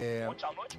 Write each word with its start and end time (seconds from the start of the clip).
é, 0.00 0.28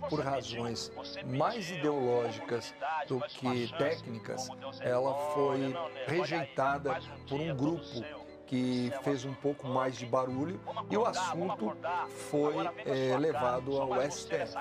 por 0.10 0.20
razões 0.20 0.92
mais 1.26 1.70
ideológicas 1.72 2.74
do 3.08 3.22
que 3.22 3.72
técnicas, 3.78 4.50
ela 4.82 5.14
foi 5.34 5.74
rejeitada 6.06 7.00
por 7.30 7.40
um 7.40 7.56
grupo 7.56 8.04
que 8.46 8.92
fez 9.04 9.26
um 9.26 9.34
pouco 9.34 9.68
mais 9.68 9.98
de 9.98 10.06
barulho 10.06 10.60
e 10.90 10.98
o 10.98 11.06
assunto 11.06 11.76
foi 12.30 12.56
é, 12.86 13.18
levado 13.18 13.82
ao 13.82 13.94
STF. 14.12 14.54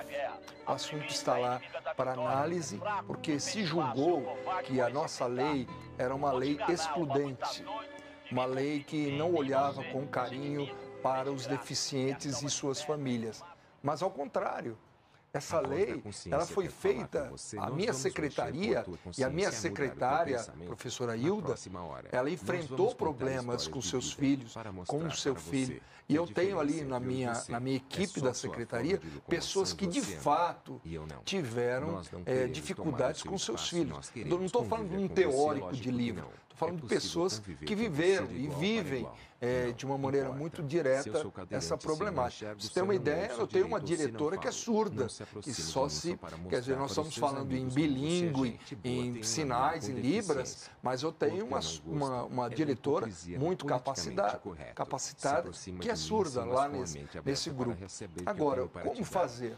O 0.67 0.73
assunto 0.73 1.09
está 1.09 1.37
lá 1.37 1.61
para 1.97 2.13
análise, 2.13 2.81
porque 3.07 3.41
se 3.41 3.65
julgou 3.65 4.39
que 4.65 4.81
a 4.81 4.89
nossa 4.89 5.27
lei 5.27 5.69
era 5.99 6.15
uma 6.15 6.33
lei 6.33 6.59
excludente, 6.69 7.65
uma 8.31 8.47
lei 8.47 8.83
que 8.85 9.11
não 9.11 9.35
olhava 9.35 9.83
com 9.85 10.07
carinho 10.07 10.67
para 11.03 11.31
os 11.31 11.45
deficientes 11.45 12.41
e 12.41 12.49
suas 12.49 12.83
famílias, 12.83 13.43
mas 13.85 14.03
ao 14.03 14.11
contrário, 14.11 14.79
essa 15.31 15.61
lei, 15.61 16.03
ela 16.31 16.47
foi 16.47 16.69
feita, 16.69 17.31
a 17.59 17.69
minha 17.69 17.93
secretaria 17.93 18.87
e 19.19 19.23
a 19.23 19.29
minha 19.29 19.53
secretária, 19.53 20.43
professora 20.65 21.15
Hilda, 21.17 21.55
ela 22.11 22.31
enfrentou 22.31 22.95
problemas 22.95 23.69
com 23.69 23.83
seus 23.83 24.13
filhos, 24.13 24.55
com 24.87 25.05
o 25.05 25.11
seu 25.11 25.35
filho. 25.35 25.83
E 26.09 26.15
eu 26.15 26.27
tenho 26.27 26.61
ali 26.61 26.85
na 26.85 27.01
minha, 27.01 27.33
na 27.49 27.59
minha 27.59 27.77
é 27.77 27.79
equipe 27.79 28.21
da 28.21 28.33
secretaria 28.33 29.01
pessoas 29.29 29.73
que 29.73 29.87
de 29.87 30.01
fato 30.01 30.81
tiveram 31.25 32.01
é, 32.25 32.47
dificuldades 32.47 33.23
com 33.23 33.37
seus 33.37 33.69
filhos. 33.69 34.13
Eu 34.15 34.39
não 34.39 34.45
estou 34.45 34.65
falando 34.65 34.91
de 34.91 34.97
um 34.97 35.09
teórico 35.09 35.73
de 35.73 35.91
livro, 35.91 36.29
estou 36.55 36.69
falando 36.69 36.79
é 36.79 36.83
de 36.83 36.89
pessoas 36.89 37.43
que 37.67 37.75
viveram 37.75 38.31
e 38.31 38.49
vivem 38.49 39.07
é, 39.41 39.73
de 39.73 39.85
uma 39.85 39.99
maneira 39.99 40.33
muito 40.33 40.63
direta 40.63 41.11
essa 41.51 41.77
problemática. 41.77 42.55
Você 42.55 42.73
tem 42.73 42.83
uma 42.83 42.95
ideia, 42.95 43.33
eu 43.33 43.47
tenho 43.47 43.67
uma 43.67 43.81
diretora 43.81 44.39
que 44.39 44.49
é 44.49 44.53
surda, 44.53 45.07
que 45.43 45.53
só 45.53 45.89
se. 45.89 46.19
Quer 46.49 46.61
dizer, 46.61 46.77
nós 46.77 46.91
estamos 46.91 47.17
falando 47.17 47.53
em 47.53 47.69
bilíngue, 47.69 48.59
em 48.83 49.23
sinais, 49.23 49.89
em 49.89 49.95
libras, 49.95 50.71
mas 50.83 51.03
eu 51.03 51.13
tenho 51.13 51.45
uma, 51.45 51.61
uma, 51.85 52.25
uma 52.25 52.49
diretora 52.49 53.09
muito 53.39 53.67
capacitada, 53.67 54.41
capacitada 54.75 55.51
que 55.81 55.91
é 55.91 55.97
surda 55.97 56.45
lá 56.45 56.69
nesse, 56.69 57.05
nesse 57.25 57.51
grupo. 57.51 57.85
Agora, 58.25 58.67
como 58.67 59.05
fazer? 59.05 59.57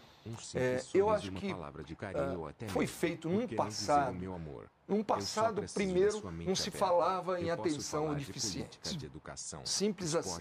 É, 0.57 0.83
eu 0.93 1.09
acho 1.09 1.31
que 1.31 1.53
uh, 1.53 2.69
foi 2.69 2.85
feito 2.89 3.29
num 3.29 3.47
passado 3.47 4.19
num 4.89 5.03
passado, 5.03 5.65
primeiro, 5.75 6.23
não 6.45 6.55
se 6.55 6.71
falava 6.71 7.41
em 7.41 7.51
atenção 7.51 8.09
ao 8.09 8.15
deficiente. 8.15 8.79
Simples 9.65 10.15
assim. 10.15 10.39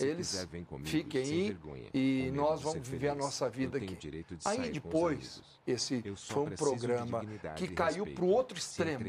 Eles 0.00 0.46
fiquem 0.84 1.22
aí 1.22 1.56
e 1.94 2.30
nós 2.32 2.62
vamos 2.62 2.88
viver 2.88 3.10
a 3.10 3.14
nossa 3.14 3.48
vida 3.48 3.78
aqui. 3.78 3.96
Aí 4.44 4.70
depois, 4.70 5.40
esse 5.66 6.02
foi 6.16 6.42
um 6.42 6.50
programa 6.50 7.24
que 7.54 7.68
caiu 7.68 8.06
para 8.06 8.24
o 8.24 8.28
outro 8.28 8.58
extremo, 8.58 9.04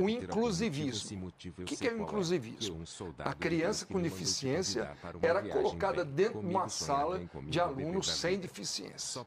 o 0.00 0.08
inclusivismo. 0.08 1.28
O 1.58 1.64
que 1.64 1.86
é 1.86 1.92
o 1.92 2.02
inclusivismo? 2.02 2.82
A 3.18 3.32
criança 3.32 3.86
com 3.86 4.00
deficiência 4.00 4.90
era 5.22 5.42
colocada 5.48 6.04
dentro 6.04 6.40
de 6.40 6.46
uma 6.46 6.68
sala 6.68 7.20
de 7.46 7.60
alunos 7.60 8.10
sem 8.10 8.38
deficiência. 8.38 9.24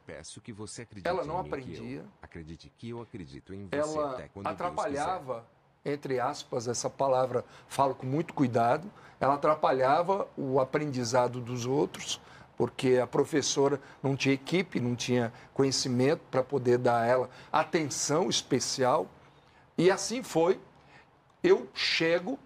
Ela 1.04 1.24
não 1.24 1.38
aprendia. 1.38 2.04
Acredite 2.20 2.70
que 2.76 2.90
eu 2.90 3.00
acredito 3.00 3.54
em 3.54 3.66
você 3.66 3.78
ela 3.78 4.57
atrapalhava, 4.58 5.44
entre 5.84 6.18
aspas, 6.18 6.66
essa 6.66 6.90
palavra 6.90 7.44
falo 7.68 7.94
com 7.94 8.06
muito 8.06 8.34
cuidado, 8.34 8.90
ela 9.20 9.34
atrapalhava 9.34 10.26
o 10.36 10.60
aprendizado 10.60 11.40
dos 11.40 11.64
outros, 11.64 12.20
porque 12.56 12.98
a 13.00 13.06
professora 13.06 13.80
não 14.02 14.16
tinha 14.16 14.34
equipe, 14.34 14.80
não 14.80 14.96
tinha 14.96 15.32
conhecimento 15.54 16.22
para 16.30 16.42
poder 16.42 16.78
dar 16.78 17.02
a 17.02 17.06
ela 17.06 17.30
atenção 17.52 18.28
especial. 18.28 19.06
E 19.76 19.90
assim 19.90 20.24
foi. 20.24 20.60
Eu 21.40 21.68
chego, 21.72 22.36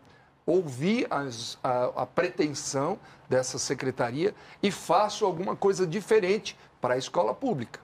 ouvi 0.45 1.07
as, 1.09 1.59
a, 1.65 2.03
a 2.03 2.07
pretensão 2.07 2.99
dessa 3.27 3.59
secretaria 3.59 4.35
e 4.63 4.71
faço 4.71 5.25
alguma 5.25 5.57
coisa 5.57 5.87
diferente 5.87 6.59
para 6.79 6.95
a 6.95 6.99
escola 6.99 7.35
pública. 7.35 7.81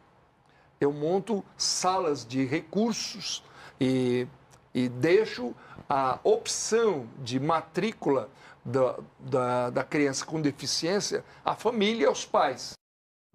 Eu 0.78 0.92
monto 0.92 1.42
salas 1.56 2.26
de 2.26 2.44
recursos 2.44 3.42
e, 3.80 4.26
e 4.74 4.88
deixo 4.88 5.54
a 5.88 6.18
opção 6.22 7.06
de 7.18 7.40
matrícula 7.40 8.28
da, 8.64 8.96
da, 9.18 9.70
da 9.70 9.84
criança 9.84 10.24
com 10.24 10.40
deficiência 10.40 11.24
à 11.44 11.54
família 11.54 12.04
e 12.04 12.06
aos 12.06 12.24
pais. 12.26 12.72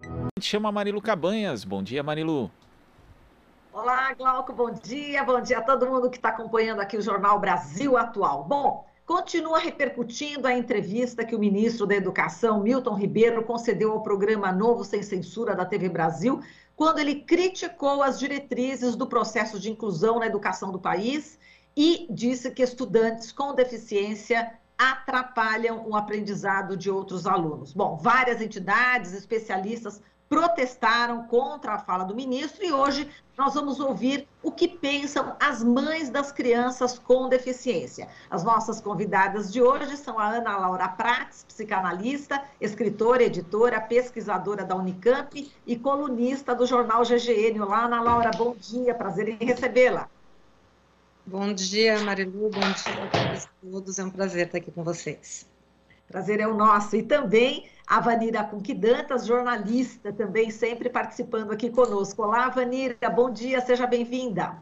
A 0.00 0.28
gente 0.38 0.48
chama 0.48 0.70
Marilu 0.70 1.00
Cabanhas. 1.00 1.64
Bom 1.64 1.82
dia, 1.82 2.02
Marilu. 2.02 2.50
Olá, 3.72 4.12
Glauco, 4.14 4.52
bom 4.52 4.70
dia. 4.70 5.24
Bom 5.24 5.40
dia 5.40 5.58
a 5.58 5.62
todo 5.62 5.86
mundo 5.86 6.08
que 6.08 6.16
está 6.16 6.28
acompanhando 6.28 6.80
aqui 6.80 6.96
o 6.96 7.02
Jornal 7.02 7.40
Brasil 7.40 7.96
Atual. 7.96 8.44
Bom, 8.44 8.86
continua 9.04 9.58
repercutindo 9.58 10.46
a 10.46 10.56
entrevista 10.56 11.24
que 11.24 11.34
o 11.34 11.40
ministro 11.40 11.84
da 11.84 11.96
Educação, 11.96 12.62
Milton 12.62 12.94
Ribeiro, 12.94 13.42
concedeu 13.42 13.90
ao 13.90 14.02
programa 14.02 14.52
Novo 14.52 14.84
Sem 14.84 15.02
Censura 15.02 15.56
da 15.56 15.64
TV 15.64 15.88
Brasil, 15.88 16.40
quando 16.76 16.98
ele 16.98 17.20
criticou 17.20 18.02
as 18.02 18.18
diretrizes 18.18 18.96
do 18.96 19.06
processo 19.06 19.58
de 19.58 19.70
inclusão 19.70 20.18
na 20.18 20.26
educação 20.26 20.72
do 20.72 20.78
país 20.78 21.38
e 21.76 22.06
disse 22.10 22.50
que 22.50 22.62
estudantes 22.62 23.32
com 23.32 23.54
deficiência 23.54 24.58
atrapalham 24.76 25.88
o 25.88 25.96
aprendizado 25.96 26.76
de 26.76 26.90
outros 26.90 27.26
alunos. 27.26 27.72
Bom, 27.72 27.96
várias 27.96 28.40
entidades, 28.40 29.12
especialistas 29.12 30.00
protestaram 30.28 31.24
contra 31.24 31.74
a 31.74 31.78
fala 31.78 32.04
do 32.04 32.14
ministro 32.14 32.64
e 32.64 32.72
hoje 32.72 33.08
nós 33.36 33.54
vamos 33.54 33.80
ouvir 33.80 34.28
o 34.42 34.50
que 34.50 34.68
pensam 34.68 35.36
as 35.40 35.62
mães 35.62 36.08
das 36.08 36.30
crianças 36.30 36.98
com 36.98 37.28
deficiência. 37.28 38.08
As 38.30 38.44
nossas 38.44 38.80
convidadas 38.80 39.52
de 39.52 39.60
hoje 39.60 39.96
são 39.96 40.18
a 40.18 40.28
Ana 40.28 40.56
Laura 40.56 40.88
Prats, 40.88 41.44
psicanalista, 41.44 42.42
escritora, 42.60 43.24
editora, 43.24 43.80
pesquisadora 43.80 44.64
da 44.64 44.76
Unicamp 44.76 45.52
e 45.66 45.76
colunista 45.76 46.54
do 46.54 46.66
jornal 46.66 47.02
GGN. 47.02 47.60
Olá, 47.60 47.84
Ana 47.84 48.00
Laura, 48.00 48.30
bom 48.36 48.54
dia, 48.54 48.94
prazer 48.94 49.28
em 49.28 49.44
recebê-la. 49.44 50.08
Bom 51.26 51.52
dia, 51.52 52.00
Marilu, 52.00 52.50
bom 52.50 52.60
dia 52.60 53.04
a 53.04 53.48
todos, 53.60 53.98
é 53.98 54.04
um 54.04 54.10
prazer 54.10 54.46
estar 54.46 54.58
aqui 54.58 54.70
com 54.70 54.84
vocês. 54.84 55.46
Prazer 56.06 56.38
é 56.38 56.46
o 56.46 56.54
nosso. 56.54 56.94
E 56.96 57.02
também 57.02 57.66
a 57.86 58.00
Vanira 58.00 58.42
Conquidantas, 58.44 59.26
jornalista, 59.26 60.12
também 60.12 60.50
sempre 60.50 60.88
participando 60.88 61.52
aqui 61.52 61.70
conosco. 61.70 62.22
Olá, 62.22 62.48
Vanira, 62.48 63.10
bom 63.14 63.30
dia, 63.30 63.60
seja 63.60 63.86
bem-vinda. 63.86 64.56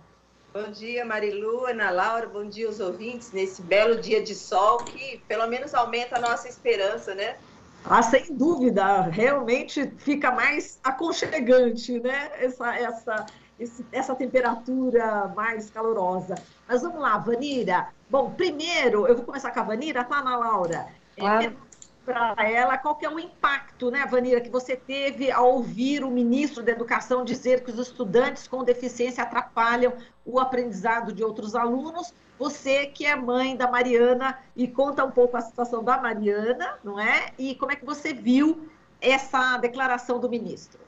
Bom 0.52 0.70
dia, 0.70 1.04
Marilu, 1.04 1.64
Ana 1.66 1.90
Laura, 1.90 2.26
bom 2.26 2.44
dia 2.44 2.66
aos 2.66 2.78
ouvintes, 2.78 3.32
nesse 3.32 3.62
belo 3.62 4.00
dia 4.00 4.22
de 4.22 4.34
sol 4.34 4.78
que 4.78 5.22
pelo 5.26 5.46
menos 5.46 5.72
aumenta 5.72 6.18
a 6.18 6.20
nossa 6.20 6.48
esperança, 6.48 7.14
né? 7.14 7.36
Ah, 7.84 8.02
sem 8.02 8.36
dúvida, 8.36 9.02
realmente 9.02 9.90
fica 9.98 10.30
mais 10.30 10.78
aconchegante, 10.84 11.98
né? 12.00 12.30
Essa, 12.34 12.76
essa, 12.76 13.26
esse, 13.58 13.86
essa 13.90 14.14
temperatura 14.14 15.32
mais 15.34 15.70
calorosa. 15.70 16.34
Mas 16.68 16.82
vamos 16.82 17.00
lá, 17.00 17.16
Vanira. 17.18 17.88
Bom, 18.10 18.30
primeiro, 18.32 19.06
eu 19.06 19.16
vou 19.16 19.24
começar 19.24 19.52
com 19.52 19.60
a 19.60 19.64
Vanira, 19.64 20.04
tá, 20.04 20.18
Ana 20.18 20.36
Laura? 20.36 20.86
Claro. 21.16 21.56
Para 22.04 22.50
ela, 22.50 22.76
qual 22.76 22.96
que 22.96 23.06
é 23.06 23.08
o 23.10 23.18
impacto, 23.18 23.88
né, 23.88 24.04
Vanira, 24.06 24.40
que 24.40 24.50
você 24.50 24.74
teve 24.74 25.30
ao 25.30 25.52
ouvir 25.52 26.02
o 26.02 26.10
ministro 26.10 26.60
da 26.60 26.72
Educação 26.72 27.24
dizer 27.24 27.62
que 27.62 27.70
os 27.70 27.78
estudantes 27.78 28.48
com 28.48 28.64
deficiência 28.64 29.22
atrapalham 29.22 29.94
o 30.24 30.40
aprendizado 30.40 31.12
de 31.12 31.22
outros 31.22 31.54
alunos? 31.54 32.12
Você 32.38 32.86
que 32.86 33.06
é 33.06 33.14
mãe 33.14 33.56
da 33.56 33.70
Mariana 33.70 34.36
e 34.56 34.66
conta 34.66 35.04
um 35.04 35.12
pouco 35.12 35.36
a 35.36 35.40
situação 35.40 35.84
da 35.84 35.96
Mariana, 35.96 36.76
não 36.82 36.98
é? 36.98 37.30
E 37.38 37.54
como 37.54 37.70
é 37.70 37.76
que 37.76 37.84
você 37.84 38.12
viu 38.12 38.68
essa 39.00 39.56
declaração 39.58 40.18
do 40.18 40.28
ministro? 40.28 40.80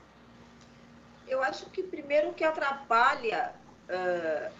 Eu 1.28 1.42
acho 1.44 1.66
que 1.66 1.82
primeiro 1.82 2.32
que 2.32 2.42
atrapalha 2.42 3.52
uh, 3.88 4.52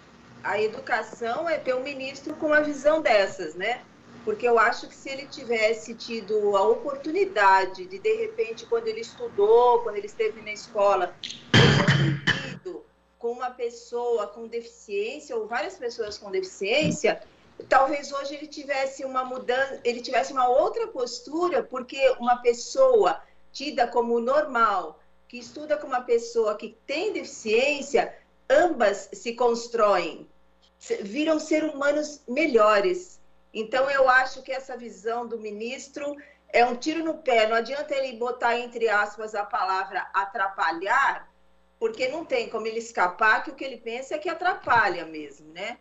a 0.45 0.61
educação 0.61 1.49
é 1.49 1.59
ter 1.59 1.75
um 1.75 1.83
ministro 1.83 2.35
com 2.37 2.47
uma 2.47 2.61
visão 2.61 3.03
dessas, 3.03 3.55
né? 3.55 3.81
Porque 4.25 4.49
eu 4.49 4.59
acho 4.59 4.89
que 4.89 4.95
se 4.95 5.11
ele 5.11 5.27
tivesse 5.27 5.95
tido 5.95 6.57
a 6.57 6.63
oportunidade 6.67 7.87
de, 7.87 7.99
de 7.99 8.15
repente, 8.17 8.65
quando 8.67 8.89
ele 8.89 9.01
estudou, 9.01 9.83
quando 9.83 9.97
ele 9.97 10.07
esteve 10.07 10.41
na 10.41 10.53
escola, 10.53 11.15
com 13.19 13.33
uma 13.33 13.51
pessoa 13.51 14.27
com 14.27 14.47
deficiência 14.47 15.35
ou 15.35 15.47
várias 15.47 15.79
pessoas 15.79 16.19
com 16.19 16.31
deficiência, 16.31 17.23
talvez 17.69 18.13
hoje 18.13 18.35
ele 18.35 18.47
tivesse 18.47 19.05
uma 19.05 19.25
mudança, 19.25 19.81
ele 19.83 20.01
tivesse 20.01 20.33
uma 20.33 20.49
outra 20.49 20.87
postura, 20.89 21.63
porque 21.63 21.99
uma 22.19 22.37
pessoa 22.43 23.23
tida 23.53 23.87
como 23.87 24.21
normal, 24.21 25.01
que 25.27 25.39
estuda 25.39 25.77
com 25.77 25.87
uma 25.87 26.03
pessoa 26.03 26.55
que 26.57 26.77
tem 26.87 27.13
deficiência, 27.13 28.15
ambas 28.49 29.09
se 29.13 29.33
constroem, 29.35 30.29
viram 31.01 31.39
ser 31.39 31.65
humanos 31.65 32.21
melhores, 32.29 33.19
então, 33.55 33.89
eu 33.89 34.09
acho 34.09 34.43
que 34.43 34.51
essa 34.51 34.77
visão 34.77 35.27
do 35.27 35.39
ministro 35.39 36.17
é 36.53 36.65
um 36.67 36.75
tiro 36.75 37.05
no 37.05 37.15
pé. 37.19 37.47
Não 37.47 37.57
adianta 37.57 37.95
ele 37.95 38.17
botar 38.17 38.59
entre 38.59 38.89
aspas 38.89 39.35
a 39.35 39.45
palavra 39.45 40.09
atrapalhar, 40.13 41.33
porque 41.79 42.09
não 42.09 42.25
tem 42.25 42.49
como 42.49 42.67
ele 42.67 42.79
escapar 42.79 43.45
que 43.45 43.51
o 43.51 43.55
que 43.55 43.65
ele 43.65 43.77
pensa 43.77 44.17
é 44.17 44.19
que 44.19 44.29
atrapalha 44.29 45.07
mesmo, 45.07 45.53
né? 45.53 45.79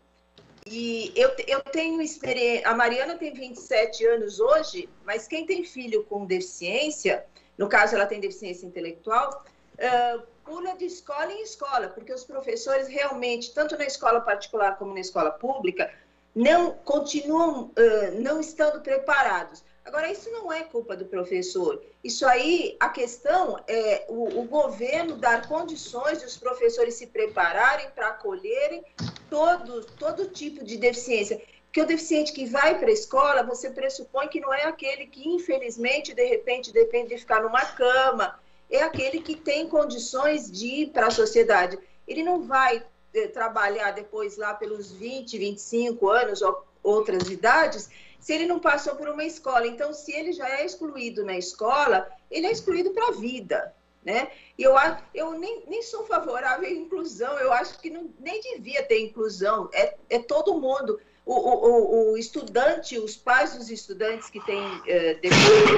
E 0.66 1.12
eu, 1.16 1.32
eu 1.48 1.62
tenho 1.62 2.02
experiência. 2.02 2.70
A 2.70 2.76
Mariana 2.76 3.18
tem 3.18 3.34
27 3.34 4.06
anos 4.06 4.40
hoje, 4.40 4.88
mas 5.04 5.28
quem 5.28 5.46
tem 5.46 5.64
filho 5.64 6.04
com 6.06 6.26
deficiência, 6.26 7.26
no 7.58 7.68
caso 7.68 7.96
ela 7.96 8.06
tem 8.06 8.20
deficiência 8.20 8.66
intelectual, 8.66 9.44
uh, 9.76 10.24
pula 10.46 10.76
de 10.78 10.86
escola 10.86 11.32
em 11.32 11.42
escola, 11.42 11.90
porque 11.90 12.14
os 12.14 12.24
professores 12.24 12.88
realmente, 12.88 13.54
tanto 13.54 13.78
na 13.78 13.86
escola 13.86 14.22
particular 14.22 14.78
como 14.78 14.94
na 14.94 15.00
escola 15.00 15.32
pública, 15.32 15.92
não 16.36 16.72
continuam 16.72 17.72
uh, 17.78 18.22
não 18.22 18.40
estando 18.40 18.82
preparados. 18.82 19.64
Agora, 19.86 20.12
isso 20.12 20.32
não 20.32 20.52
é 20.52 20.64
culpa 20.64 20.96
do 20.96 21.06
professor. 21.06 21.84
Isso 22.04 22.26
aí, 22.26 22.78
a 22.80 22.90
questão 22.90 23.60
é 23.68 24.06
o, 24.08 24.40
o 24.40 24.44
governo 24.46 25.18
dar 25.18 25.48
condições 25.48 26.20
de 26.20 26.26
os 26.26 26.38
professores 26.38 26.96
se 26.96 27.08
prepararem 27.08 27.90
para 27.90 28.08
acolherem 28.08 28.84
todo, 29.30 29.86
todo 29.98 30.30
tipo 30.30 30.64
de 30.64 30.78
deficiência. 30.78 31.42
Porque 31.66 31.82
o 31.82 31.86
deficiente 31.88 32.32
que 32.32 32.46
vai 32.46 32.78
para 32.78 32.88
a 32.88 32.94
escola, 32.94 33.44
você 33.44 33.70
pressupõe 33.70 34.28
que 34.28 34.40
não 34.40 34.54
é 34.54 34.64
aquele 34.64 35.08
que, 35.08 35.28
infelizmente, 35.28 36.14
de 36.14 36.26
repente, 36.26 36.72
depende 36.72 37.10
de 37.10 37.18
ficar 37.18 37.42
numa 37.42 37.66
cama, 37.66 38.40
é 38.70 38.82
aquele 38.82 39.22
que 39.22 39.36
tem 39.36 39.68
condições 39.68 40.52
de 40.52 40.68
ir 40.68 40.90
para 40.92 41.08
a 41.08 41.12
sociedade. 41.12 41.78
Ele 42.08 42.24
não 42.24 42.44
vai 42.44 42.86
eh, 43.14 43.28
trabalhar 43.28 43.92
depois 43.92 44.38
lá 44.38 44.54
pelos 44.54 44.92
20, 44.92 45.38
25 45.38 46.10
anos 46.10 46.42
ou 46.42 46.66
outras 46.82 47.30
idades 47.30 47.90
se 48.24 48.34
ele 48.34 48.46
não 48.46 48.58
passou 48.58 48.96
por 48.96 49.10
uma 49.10 49.26
escola. 49.26 49.68
Então, 49.68 49.94
se 49.94 50.14
ele 50.14 50.32
já 50.32 50.48
é 50.50 50.66
excluído 50.66 51.26
na 51.26 51.38
escola, 51.38 52.10
ele 52.32 52.48
é 52.48 52.52
excluído 52.52 52.92
para 52.92 53.10
a 53.10 53.12
vida. 53.12 53.76
Né? 54.04 54.32
E 54.58 54.64
eu, 54.64 54.74
eu 55.14 55.32
nem, 55.34 55.64
nem 55.68 55.82
sou 55.82 56.06
favorável 56.06 56.68
à 56.68 56.72
inclusão, 56.72 57.38
eu 57.40 57.52
acho 57.54 57.80
que 57.80 57.90
não, 57.90 58.10
nem 58.20 58.42
devia 58.42 58.84
ter 58.84 59.00
inclusão, 59.00 59.70
é, 59.74 59.96
é 60.10 60.20
todo 60.20 60.60
mundo. 60.60 61.00
O, 61.26 61.34
o, 61.34 62.12
o 62.12 62.18
estudante, 62.18 63.00
os 63.00 63.16
pais 63.16 63.56
dos 63.56 63.70
estudantes 63.70 64.30
que 64.30 64.44
têm 64.46 64.62
é, 64.86 65.14
depois, 65.16 65.70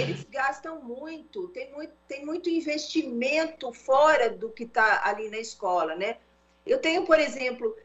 eles 0.00 0.24
gastam 0.28 0.82
muito 0.82 1.48
tem, 1.48 1.72
muito, 1.72 1.92
tem 2.08 2.26
muito 2.26 2.50
investimento 2.50 3.72
fora 3.72 4.28
do 4.28 4.50
que 4.50 4.64
está 4.64 5.02
ali 5.04 5.30
na 5.30 5.38
escola, 5.38 5.94
né? 5.94 6.18
Eu 6.66 6.78
tenho, 6.78 7.04
por 7.04 7.18
exemplo, 7.18 7.76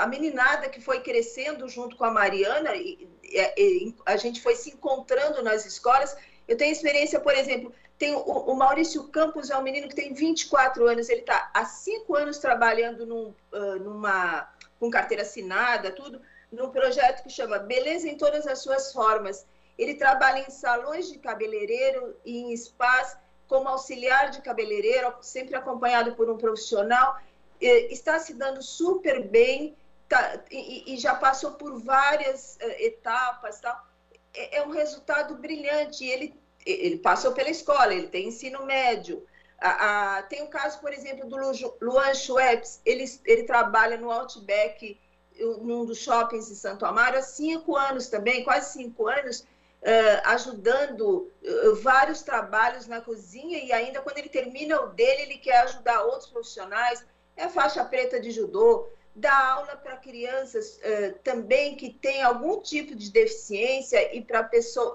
a 0.00 0.06
meninada 0.06 0.68
que 0.68 0.80
foi 0.80 1.00
crescendo 1.00 1.68
junto 1.68 1.96
com 1.96 2.04
a 2.04 2.10
Mariana, 2.10 2.74
e, 2.74 3.08
e, 3.22 3.94
a 4.06 4.16
gente 4.16 4.40
foi 4.40 4.54
se 4.54 4.70
encontrando 4.70 5.42
nas 5.42 5.66
escolas. 5.66 6.16
Eu 6.46 6.56
tenho 6.56 6.72
experiência, 6.72 7.20
por 7.20 7.34
exemplo, 7.34 7.72
tem 7.98 8.14
o, 8.14 8.54
Maurício 8.54 9.04
Campos, 9.08 9.50
é 9.50 9.56
um 9.56 9.62
menino 9.62 9.88
que 9.88 9.94
tem 9.94 10.12
24 10.12 10.86
anos, 10.86 11.08
ele 11.08 11.20
está 11.20 11.50
há 11.54 11.64
cinco 11.64 12.16
anos 12.16 12.38
trabalhando 12.38 13.06
num, 13.06 13.34
uh, 13.52 13.78
numa, 13.80 14.48
com 14.80 14.90
carteira 14.90 15.22
assinada, 15.22 15.90
tudo, 15.92 16.20
num 16.50 16.70
projeto 16.70 17.22
que 17.22 17.30
chama 17.30 17.58
Beleza 17.58 18.08
em 18.08 18.16
Todas 18.16 18.46
as 18.46 18.60
Suas 18.60 18.92
Formas. 18.92 19.46
Ele 19.78 19.94
trabalha 19.94 20.40
em 20.40 20.50
salões 20.50 21.10
de 21.10 21.18
cabeleireiro 21.18 22.16
e 22.24 22.52
em 22.52 22.56
spas 22.56 23.16
como 23.46 23.68
auxiliar 23.68 24.30
de 24.30 24.40
cabeleireiro, 24.40 25.12
sempre 25.20 25.54
acompanhado 25.54 26.14
por 26.14 26.30
um 26.30 26.36
profissional 26.36 27.18
está 27.60 28.18
se 28.18 28.34
dando 28.34 28.62
super 28.62 29.26
bem 29.28 29.76
tá, 30.08 30.40
e, 30.50 30.94
e, 30.94 30.96
já 30.96 31.14
passou 31.14 31.52
por 31.52 31.80
várias 31.80 32.56
uh, 32.56 32.66
etapas. 32.82 33.60
Tal. 33.60 33.86
É, 34.32 34.58
é, 34.58 34.66
um 34.66 34.70
resultado 34.70 35.36
brilhante. 35.36 36.04
Ele, 36.04 36.34
ele 36.64 36.98
passou 36.98 37.32
pela 37.32 37.50
escola, 37.50 37.94
ele 37.94 38.08
tem 38.08 38.28
ensino 38.28 38.64
médio. 38.64 39.26
A, 39.58 40.18
a, 40.18 40.22
tem 40.24 40.42
o 40.42 40.48
caso, 40.48 40.80
por 40.80 40.92
exemplo, 40.92 41.28
do 41.28 41.36
Luan 41.80 42.14
Schweppes, 42.14 42.80
ele, 42.84 43.04
ele 43.24 43.44
trabalha 43.44 43.96
no 43.96 44.10
Outback, 44.10 45.00
num 45.38 45.84
dos 45.84 45.98
shoppings 45.98 46.48
de 46.48 46.56
Santo 46.56 46.84
Amaro, 46.84 47.18
há 47.18 47.22
cinco 47.22 47.76
anos 47.76 48.08
também, 48.08 48.44
quase 48.44 48.72
cinco 48.72 49.08
anos, 49.08 49.40
uh, 49.40 50.20
ajudando 50.26 51.30
uh, 51.42 51.74
vários 51.76 52.22
trabalhos 52.22 52.86
na 52.86 53.00
cozinha, 53.00 53.58
e 53.58 53.72
ainda 53.72 54.00
quando 54.00 54.18
ele 54.18 54.28
termina 54.28 54.80
o 54.80 54.88
dele, 54.88 55.22
ele 55.22 55.38
quer 55.38 55.58
ajudar 55.62 56.02
outros 56.02 56.30
profissionais 56.30 57.04
é 57.36 57.48
faixa 57.48 57.84
preta 57.84 58.20
de 58.20 58.30
judô, 58.30 58.88
dá 59.14 59.52
aula 59.52 59.76
para 59.76 59.96
crianças 59.96 60.78
uh, 60.78 61.18
também 61.22 61.76
que 61.76 61.90
têm 61.90 62.22
algum 62.22 62.60
tipo 62.60 62.94
de 62.94 63.10
deficiência 63.12 64.14
e 64.14 64.20
para 64.20 64.42
pessoa, 64.42 64.94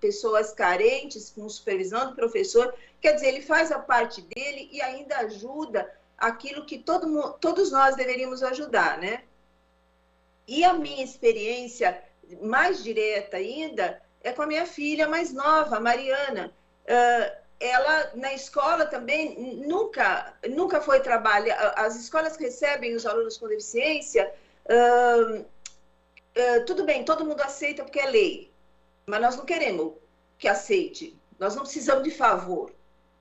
pessoas 0.00 0.52
carentes, 0.52 1.30
com 1.30 1.48
supervisão 1.48 2.10
do 2.10 2.16
professor. 2.16 2.74
Quer 3.00 3.12
dizer, 3.12 3.28
ele 3.28 3.42
faz 3.42 3.70
a 3.70 3.78
parte 3.78 4.20
dele 4.22 4.68
e 4.72 4.82
ainda 4.82 5.18
ajuda 5.18 5.88
aquilo 6.18 6.66
que 6.66 6.78
todo, 6.78 7.32
todos 7.34 7.70
nós 7.70 7.96
deveríamos 7.96 8.42
ajudar, 8.42 8.98
né? 8.98 9.22
E 10.46 10.64
a 10.64 10.72
minha 10.72 11.04
experiência 11.04 12.02
mais 12.40 12.82
direta 12.82 13.36
ainda 13.36 14.00
é 14.22 14.32
com 14.32 14.42
a 14.42 14.46
minha 14.46 14.66
filha 14.66 15.08
mais 15.08 15.32
nova, 15.32 15.78
Mariana. 15.78 16.52
Uh, 16.84 17.41
ela 17.62 18.10
na 18.14 18.32
escola 18.34 18.86
também 18.86 19.38
nunca 19.66 20.34
nunca 20.50 20.80
foi 20.80 21.00
trabalhar 21.00 21.74
as 21.76 21.94
escolas 21.96 22.36
que 22.36 22.44
recebem 22.44 22.94
os 22.94 23.06
alunos 23.06 23.38
com 23.38 23.46
deficiência 23.46 24.32
uh, 24.66 25.40
uh, 25.40 26.64
tudo 26.66 26.84
bem 26.84 27.04
todo 27.04 27.24
mundo 27.24 27.40
aceita 27.40 27.84
porque 27.84 28.00
é 28.00 28.06
lei. 28.06 28.52
Mas 29.06 29.20
nós 29.20 29.36
não 29.36 29.44
queremos 29.44 29.94
que 30.38 30.48
aceite. 30.48 31.16
Nós 31.38 31.54
não 31.54 31.62
precisamos 31.62 32.04
de 32.04 32.10
favor. 32.10 32.72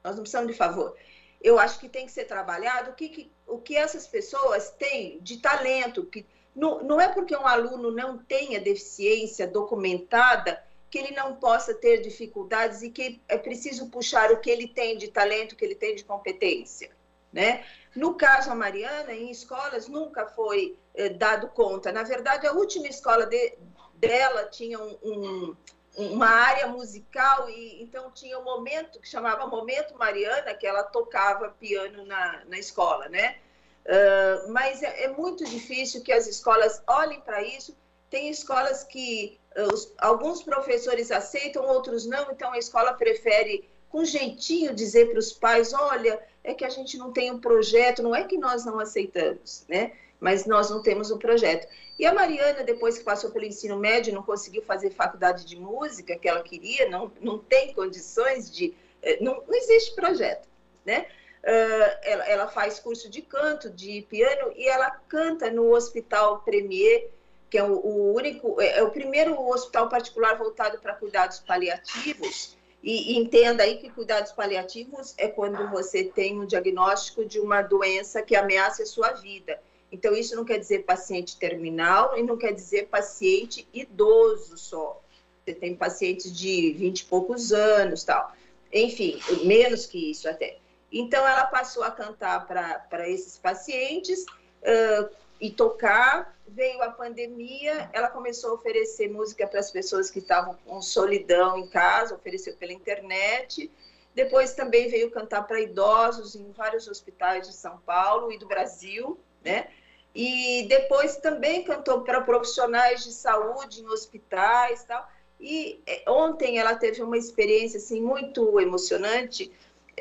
Nós 0.03 0.15
não 0.15 0.21
precisamos 0.23 0.51
de 0.51 0.57
favor. 0.57 0.95
Eu 1.41 1.57
acho 1.57 1.79
que 1.79 1.89
tem 1.89 2.05
que 2.05 2.11
ser 2.11 2.25
trabalhado 2.25 2.91
o 2.91 2.93
que, 2.93 3.09
que 3.09 3.31
o 3.47 3.57
que 3.57 3.75
essas 3.75 4.07
pessoas 4.07 4.69
têm 4.71 5.19
de 5.21 5.37
talento 5.37 6.05
que 6.05 6.25
não, 6.55 6.83
não 6.83 7.01
é 7.01 7.07
porque 7.07 7.35
um 7.35 7.47
aluno 7.47 7.91
não 7.91 8.17
tenha 8.17 8.59
deficiência 8.59 9.47
documentada 9.47 10.61
que 10.91 10.99
ele 10.99 11.11
não 11.11 11.37
possa 11.37 11.73
ter 11.73 12.01
dificuldades 12.01 12.83
e 12.83 12.89
que 12.89 13.21
é 13.29 13.37
preciso 13.37 13.89
puxar 13.89 14.29
o 14.31 14.41
que 14.41 14.49
ele 14.49 14.67
tem 14.67 14.97
de 14.97 15.07
talento, 15.07 15.53
o 15.53 15.55
que 15.55 15.63
ele 15.63 15.73
tem 15.73 15.95
de 15.95 16.03
competência, 16.03 16.91
né? 17.31 17.65
No 17.95 18.15
caso 18.15 18.51
a 18.51 18.55
Mariana, 18.55 19.13
em 19.13 19.31
escolas 19.31 19.87
nunca 19.87 20.27
foi 20.27 20.77
eh, 20.93 21.07
dado 21.09 21.47
conta. 21.47 21.93
Na 21.93 22.03
verdade, 22.03 22.45
a 22.45 22.51
última 22.51 22.87
escola 22.87 23.25
de, 23.25 23.53
dela 23.95 24.45
tinha 24.49 24.77
um, 24.79 24.97
um, 25.01 25.55
uma 25.95 26.27
área 26.27 26.67
musical 26.67 27.49
e 27.49 27.81
então 27.81 28.11
tinha 28.11 28.37
um 28.37 28.43
momento 28.43 28.99
que 28.99 29.07
chamava 29.07 29.47
Momento 29.47 29.97
Mariana, 29.97 30.53
que 30.53 30.67
ela 30.67 30.83
tocava 30.83 31.49
piano 31.57 32.05
na, 32.05 32.43
na 32.45 32.59
escola, 32.59 33.07
né? 33.07 33.37
Uh, 33.85 34.51
mas 34.51 34.83
é, 34.83 35.05
é 35.05 35.07
muito 35.07 35.43
difícil 35.45 36.03
que 36.03 36.11
as 36.11 36.27
escolas 36.27 36.83
olhem 36.85 37.21
para 37.21 37.41
isso. 37.41 37.75
Tem 38.11 38.29
escolas 38.29 38.83
que 38.83 39.39
os, 39.73 39.93
alguns 39.97 40.43
professores 40.43 41.11
aceitam, 41.11 41.65
outros 41.65 42.05
não, 42.05 42.29
então 42.29 42.51
a 42.51 42.57
escola 42.57 42.93
prefere, 42.93 43.67
com 43.89 44.03
jeitinho, 44.03 44.75
dizer 44.75 45.09
para 45.09 45.17
os 45.17 45.31
pais: 45.31 45.73
olha, 45.73 46.21
é 46.43 46.53
que 46.53 46.65
a 46.65 46.69
gente 46.69 46.97
não 46.97 47.13
tem 47.13 47.31
um 47.31 47.39
projeto, 47.39 48.03
não 48.03 48.13
é 48.13 48.25
que 48.25 48.37
nós 48.37 48.65
não 48.65 48.79
aceitamos, 48.79 49.65
né? 49.67 49.93
Mas 50.19 50.45
nós 50.45 50.69
não 50.69 50.83
temos 50.83 51.09
um 51.09 51.17
projeto. 51.17 51.67
E 51.97 52.05
a 52.05 52.13
Mariana, 52.13 52.63
depois 52.63 52.97
que 52.97 53.03
passou 53.03 53.31
pelo 53.31 53.45
ensino 53.45 53.77
médio, 53.77 54.13
não 54.13 54.23
conseguiu 54.23 54.61
fazer 54.63 54.91
faculdade 54.91 55.45
de 55.45 55.55
música 55.55 56.17
que 56.17 56.27
ela 56.27 56.43
queria, 56.43 56.89
não, 56.89 57.11
não 57.21 57.39
tem 57.39 57.73
condições 57.73 58.51
de. 58.51 58.73
Eh, 59.01 59.19
não, 59.21 59.41
não 59.47 59.55
existe 59.55 59.95
projeto, 59.95 60.49
né? 60.85 61.07
Uh, 61.43 61.97
ela, 62.03 62.27
ela, 62.27 62.47
faz 62.47 62.77
curso 62.77 63.09
de 63.09 63.21
canto, 63.21 63.69
de 63.69 64.05
piano, 64.09 64.51
e 64.55 64.67
ela 64.67 64.91
canta 65.07 65.49
no 65.49 65.73
Hospital 65.73 66.41
Premier 66.41 67.09
que 67.51 67.57
é 67.57 67.63
o, 67.63 67.73
o 67.73 68.15
único, 68.15 68.59
é, 68.61 68.77
é, 68.77 68.83
o 68.83 68.91
primeiro 68.91 69.37
hospital 69.49 69.89
particular 69.89 70.37
voltado 70.37 70.79
para 70.79 70.95
cuidados 70.95 71.39
paliativos. 71.39 72.57
E, 72.81 73.11
e, 73.11 73.17
entenda 73.19 73.61
aí 73.61 73.77
que 73.77 73.91
cuidados 73.91 74.31
paliativos 74.31 75.13
é 75.17 75.27
quando 75.27 75.69
você 75.69 76.05
tem 76.05 76.39
um 76.39 76.45
diagnóstico 76.45 77.25
de 77.25 77.39
uma 77.41 77.61
doença 77.61 78.21
que 78.21 78.37
ameaça 78.37 78.83
a 78.83 78.85
sua 78.85 79.11
vida. 79.11 79.61
Então, 79.91 80.15
isso 80.15 80.33
não 80.33 80.45
quer 80.45 80.57
dizer 80.57 80.85
paciente 80.85 81.37
terminal 81.37 82.17
e 82.17 82.23
não 82.23 82.37
quer 82.37 82.53
dizer 82.53 82.87
paciente 82.87 83.67
idoso 83.73 84.57
só. 84.57 85.01
Você 85.43 85.53
tem 85.53 85.75
pacientes 85.75 86.35
de 86.35 86.71
20 86.71 87.01
e 87.01 87.05
poucos 87.05 87.51
anos, 87.51 88.05
tal. 88.05 88.31
Enfim, 88.71 89.19
menos 89.43 89.85
que 89.85 90.09
isso 90.11 90.29
até. 90.29 90.57
Então, 90.89 91.27
ela 91.27 91.45
passou 91.45 91.83
a 91.83 91.91
cantar 91.91 92.47
para 92.47 93.09
esses 93.09 93.37
pacientes, 93.37 94.23
uh, 94.23 95.09
e 95.41 95.49
tocar. 95.49 96.37
Veio 96.47 96.81
a 96.83 96.91
pandemia, 96.91 97.89
ela 97.91 98.09
começou 98.09 98.51
a 98.51 98.53
oferecer 98.53 99.09
música 99.09 99.47
para 99.47 99.59
as 99.59 99.71
pessoas 99.71 100.11
que 100.11 100.19
estavam 100.19 100.55
com 100.65 100.81
solidão 100.81 101.57
em 101.57 101.67
casa, 101.67 102.13
ofereceu 102.13 102.55
pela 102.55 102.71
internet. 102.71 103.71
Depois 104.13 104.53
também 104.53 104.89
veio 104.89 105.09
cantar 105.09 105.47
para 105.47 105.59
idosos 105.59 106.35
em 106.35 106.51
vários 106.51 106.87
hospitais 106.87 107.47
de 107.47 107.53
São 107.55 107.79
Paulo 107.79 108.31
e 108.31 108.37
do 108.37 108.45
Brasil, 108.45 109.17
né? 109.43 109.69
E 110.13 110.65
depois 110.67 111.15
também 111.15 111.63
cantou 111.63 112.01
para 112.01 112.19
profissionais 112.21 113.03
de 113.03 113.13
saúde 113.13 113.81
em 113.81 113.87
hospitais, 113.87 114.83
tal. 114.83 115.09
E 115.39 115.81
é, 115.87 116.03
ontem 116.07 116.59
ela 116.59 116.75
teve 116.75 117.01
uma 117.01 117.17
experiência 117.17 117.77
assim 117.77 118.01
muito 118.01 118.59
emocionante. 118.59 119.49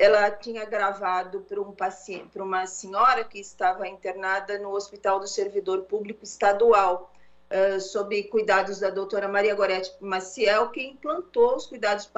Ela 0.01 0.31
tinha 0.31 0.65
gravado 0.65 1.41
para 1.41 1.61
um 1.61 1.71
paciente, 1.73 2.29
para 2.33 2.43
uma 2.43 2.65
senhora 2.65 3.23
que 3.23 3.39
estava 3.39 3.87
internada 3.87 4.57
no 4.57 4.73
Hospital 4.73 5.19
do 5.19 5.27
Servidor 5.27 5.83
Público 5.83 6.23
Estadual, 6.23 7.13
uh, 7.51 7.79
sob 7.79 8.23
cuidados 8.23 8.79
da 8.79 8.89
doutora 8.89 9.27
Maria 9.27 9.53
Gorete 9.53 9.93
Maciel, 9.99 10.69
que 10.69 10.81
implantou 10.81 11.55
os 11.55 11.67
cuidados 11.67 12.09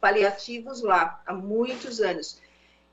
paliativos 0.00 0.80
lá 0.80 1.20
há 1.26 1.34
muitos 1.34 2.00
anos. 2.00 2.40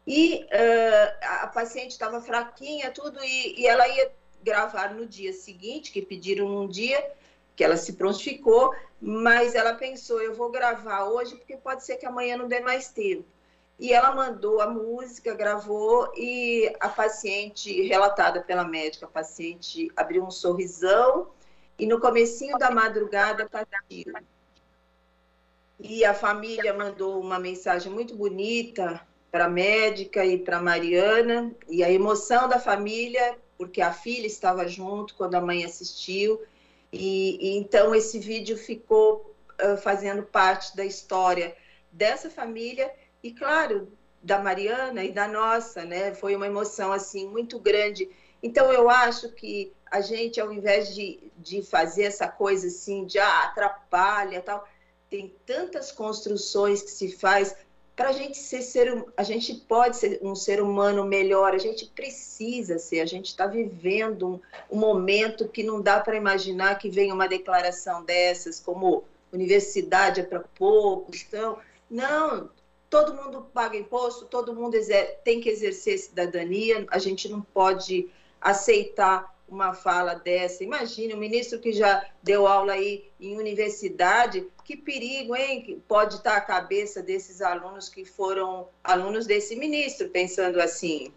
E 0.06 0.44
uh, 0.44 1.44
a 1.44 1.48
paciente 1.48 1.92
estava 1.92 2.20
fraquinha, 2.20 2.92
tudo, 2.92 3.24
e, 3.24 3.62
e 3.62 3.66
ela 3.66 3.88
ia 3.88 4.12
gravar 4.44 4.94
no 4.94 5.06
dia 5.06 5.32
seguinte, 5.32 5.94
que 5.94 6.02
pediram 6.02 6.46
um 6.46 6.68
dia, 6.68 7.02
que 7.56 7.64
ela 7.64 7.78
se 7.78 7.94
prontificou, 7.94 8.76
mas 9.00 9.56
ela 9.56 9.76
pensou, 9.76 10.22
eu 10.22 10.36
vou 10.36 10.52
gravar 10.52 11.06
hoje 11.06 11.38
porque 11.38 11.56
pode 11.56 11.86
ser 11.86 11.96
que 11.96 12.06
amanhã 12.06 12.36
não 12.36 12.50
dê 12.50 12.60
mais 12.60 12.90
tempo. 12.90 13.34
E 13.78 13.92
ela 13.92 14.16
mandou 14.16 14.62
a 14.62 14.68
música, 14.68 15.34
gravou 15.34 16.12
e 16.16 16.74
a 16.80 16.88
paciente, 16.88 17.82
relatada 17.82 18.42
pela 18.42 18.64
médica, 18.64 19.06
a 19.06 19.10
paciente 19.10 19.92
abriu 19.96 20.24
um 20.24 20.32
sorrisão 20.32 21.28
e 21.78 21.86
no 21.86 22.00
comecinho 22.00 22.58
da 22.58 22.72
madrugada 22.72 23.50
partiu. 23.50 24.14
E 25.78 26.06
a 26.06 26.14
família 26.14 26.74
mandou 26.74 27.20
uma 27.20 27.38
mensagem 27.38 27.92
muito 27.92 28.16
bonita 28.16 29.06
para 29.30 29.46
a 29.46 29.50
médica 29.50 30.26
e 30.26 30.38
para 30.38 30.62
Mariana, 30.62 31.54
e 31.68 31.84
a 31.84 31.92
emoção 31.92 32.48
da 32.48 32.58
família, 32.58 33.38
porque 33.58 33.82
a 33.82 33.92
filha 33.92 34.26
estava 34.26 34.66
junto 34.66 35.16
quando 35.16 35.36
a 35.36 35.42
mãe 35.42 35.66
assistiu, 35.66 36.42
e, 36.94 37.38
e 37.42 37.58
então 37.58 37.94
esse 37.94 38.18
vídeo 38.20 38.58
ficou 38.58 39.36
uh, 39.62 39.76
fazendo 39.76 40.24
parte 40.24 40.74
da 40.78 40.86
história 40.86 41.54
dessa 41.92 42.30
família 42.30 42.90
e, 43.26 43.32
claro, 43.32 43.92
da 44.22 44.38
Mariana 44.38 45.04
e 45.04 45.12
da 45.12 45.28
nossa, 45.28 45.84
né? 45.84 46.14
Foi 46.14 46.36
uma 46.36 46.46
emoção 46.46 46.92
assim 46.92 47.28
muito 47.28 47.58
grande. 47.58 48.08
Então 48.44 48.72
eu 48.72 48.88
acho 48.88 49.32
que 49.32 49.74
a 49.90 50.00
gente, 50.00 50.40
ao 50.40 50.54
invés 50.54 50.94
de, 50.94 51.32
de 51.36 51.64
fazer 51.64 52.04
essa 52.04 52.28
coisa 52.28 52.68
assim, 52.68 53.04
de 53.04 53.18
ah, 53.18 53.46
atrapalha 53.46 54.44
tal, 54.44 54.68
tem 55.10 55.34
tantas 55.44 55.92
construções 55.92 56.84
que 56.84 56.92
se 56.92 57.14
faz 57.14 57.56
para 57.96 58.10
a 58.10 58.12
gente 58.12 58.38
ser 58.38 58.62
ser, 58.62 59.06
a 59.18 59.24
gente 59.24 59.56
pode 59.56 59.98
ser 59.98 60.20
um 60.22 60.36
ser 60.36 60.62
humano 60.62 61.04
melhor, 61.04 61.56
a 61.56 61.58
gente 61.58 61.88
precisa 61.88 62.78
ser, 62.78 63.00
a 63.00 63.08
gente 63.08 63.28
está 63.28 63.48
vivendo 63.48 64.28
um, 64.28 64.40
um, 64.70 64.78
momento 64.78 65.48
que 65.48 65.64
não 65.64 65.82
dá 65.82 66.00
para 66.00 66.16
imaginar 66.16 66.78
que 66.78 66.92
venha 66.92 67.14
uma 67.14 67.28
declaração 67.28 68.04
dessas, 68.04 68.60
como 68.60 69.04
universidade 69.32 70.20
é 70.20 70.24
para 70.24 70.42
poucos, 70.42 71.26
então, 71.28 71.58
não, 71.90 72.50
todo 72.96 73.14
mundo 73.14 73.42
paga 73.54 73.76
imposto, 73.76 74.24
todo 74.24 74.56
mundo 74.56 74.78
tem 75.26 75.42
que 75.42 75.50
exercer 75.50 75.98
cidadania, 76.00 76.86
a 76.90 76.98
gente 76.98 77.28
não 77.28 77.42
pode 77.42 78.10
aceitar 78.40 79.36
uma 79.50 79.74
fala 79.74 80.16
dessa. 80.16 80.64
Imagine, 80.64 81.14
um 81.14 81.18
ministro 81.18 81.60
que 81.60 81.74
já 81.74 82.06
deu 82.24 82.48
aula 82.48 82.72
aí 82.72 83.12
em 83.20 83.38
universidade, 83.38 84.48
que 84.64 84.78
perigo, 84.78 85.36
hein? 85.36 85.84
Pode 85.90 86.16
estar 86.16 86.38
a 86.38 86.42
cabeça 86.42 87.02
desses 87.04 87.42
alunos 87.42 87.90
que 87.90 88.06
foram 88.06 88.70
alunos 88.82 89.28
desse 89.28 89.58
ministro, 89.58 90.08
pensando 90.08 90.62
assim. 90.62 91.14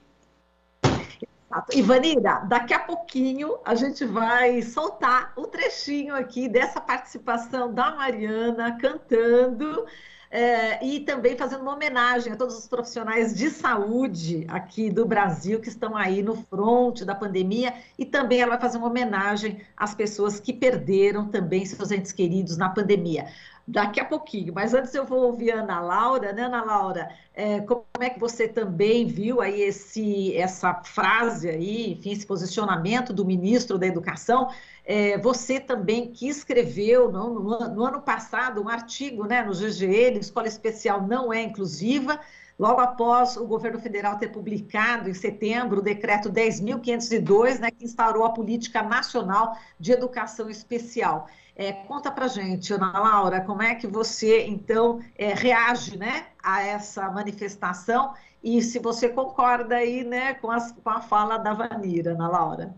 Ivanira, 1.73 2.41
daqui 2.49 2.75
a 2.75 2.81
pouquinho 2.81 3.57
a 3.65 3.77
gente 3.77 4.05
vai 4.05 4.61
soltar 4.63 5.33
o 5.37 5.43
um 5.43 5.45
trechinho 5.47 6.15
aqui 6.15 6.49
dessa 6.49 6.81
participação 6.81 7.73
da 7.73 7.93
Mariana 7.93 8.77
cantando 8.79 9.87
é, 10.31 10.85
e 10.85 11.01
também 11.01 11.37
fazendo 11.37 11.63
uma 11.63 11.75
homenagem 11.75 12.33
a 12.33 12.37
todos 12.37 12.59
os 12.59 12.67
profissionais 12.67 13.35
de 13.35 13.49
saúde 13.51 14.45
aqui 14.49 14.91
do 14.91 15.07
Brasil 15.07 15.61
que 15.61 15.69
estão 15.69 15.97
aí 15.97 16.23
no 16.23 16.37
fronte 16.37 17.05
da 17.05 17.15
pandemia 17.15 17.73
e 17.99 18.05
também 18.05 18.41
ela 18.41 18.53
vai 18.53 18.61
fazer 18.61 18.79
uma 18.79 18.89
homenagem 18.89 19.61
às 19.77 19.95
pessoas 19.95 20.39
que 20.39 20.53
perderam 20.53 21.29
também 21.29 21.65
seus 21.65 21.91
entes 21.91 22.13
queridos 22.13 22.57
na 22.57 22.69
pandemia. 22.69 23.27
Daqui 23.71 24.01
a 24.01 24.05
pouquinho, 24.07 24.55
mas 24.55 24.73
antes 24.73 24.95
eu 24.95 25.05
vou 25.05 25.25
ouvir 25.25 25.53
a 25.53 25.61
Ana 25.61 25.79
Laura, 25.79 26.33
né, 26.33 26.45
Ana 26.45 26.65
Laura? 26.65 27.11
É, 27.35 27.61
como 27.61 27.85
é 28.01 28.09
que 28.09 28.19
você 28.19 28.49
também 28.49 29.07
viu 29.07 29.43
aí 29.43 29.61
esse, 29.61 30.35
essa 30.35 30.73
frase 30.83 31.51
aí, 31.51 31.93
enfim, 31.93 32.13
esse 32.13 32.25
posicionamento 32.25 33.13
do 33.13 33.27
ministro 33.27 33.77
da 33.77 33.87
Educação? 33.87 34.49
É, 34.87 35.19
você 35.19 35.61
também 35.61 36.11
que 36.11 36.27
escreveu 36.27 37.13
no, 37.13 37.41
no, 37.41 37.69
no, 37.69 37.85
ano 37.85 38.01
passado 38.01 38.63
um 38.63 38.71
artigo 38.71 39.27
né, 39.27 39.43
no 39.43 39.53
GGE, 39.53 40.19
Escola 40.19 40.49
Especial 40.49 41.07
Não 41.07 41.31
É 41.31 41.43
Inclusiva, 41.43 42.19
logo 42.59 42.81
após 42.81 43.37
o 43.37 43.47
governo 43.47 43.79
federal 43.79 44.19
ter 44.19 44.29
publicado 44.29 45.09
em 45.09 45.15
setembro 45.15 45.79
o 45.79 45.83
decreto 45.83 46.29
10.502, 46.31 47.61
né, 47.61 47.71
que 47.71 47.85
instaurou 47.85 48.25
a 48.25 48.31
Política 48.31 48.83
Nacional 48.83 49.57
de 49.79 49.93
Educação 49.93 50.51
Especial. 50.51 51.29
É, 51.55 51.73
conta 51.73 52.11
para 52.11 52.29
gente, 52.29 52.73
Ana 52.73 52.99
Laura, 52.99 53.41
como 53.41 53.63
é 53.63 53.75
que 53.75 53.87
você, 53.87 54.47
então, 54.47 55.01
é, 55.17 55.35
reage 55.35 55.97
né, 55.97 56.27
a 56.43 56.63
essa 56.63 57.09
manifestação 57.11 58.15
e 58.43 58.63
se 58.63 58.79
você 58.79 59.09
concorda 59.09 59.77
aí 59.77 60.05
né, 60.05 60.35
com, 60.35 60.51
as, 60.51 60.73
com 60.73 60.91
a 60.91 61.01
fala 61.01 61.37
da 61.37 61.53
Vanira, 61.53 62.13
Ana 62.13 62.29
Laura. 62.29 62.75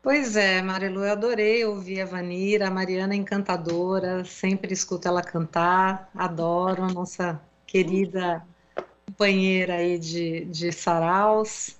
Pois 0.00 0.36
é, 0.36 0.60
Marilu, 0.60 1.04
eu 1.04 1.12
adorei 1.12 1.64
ouvir 1.64 2.02
a 2.02 2.06
Vanira, 2.06 2.68
a 2.68 2.70
Mariana 2.70 3.14
é 3.14 3.16
encantadora, 3.16 4.24
sempre 4.24 4.72
escuto 4.72 5.08
ela 5.08 5.22
cantar, 5.22 6.10
adoro 6.14 6.82
a 6.84 6.92
nossa 6.92 7.40
querida 7.66 8.46
companheira 9.14 9.76
aí 9.76 9.98
de, 9.98 10.44
de 10.46 10.72
saraus. 10.72 11.76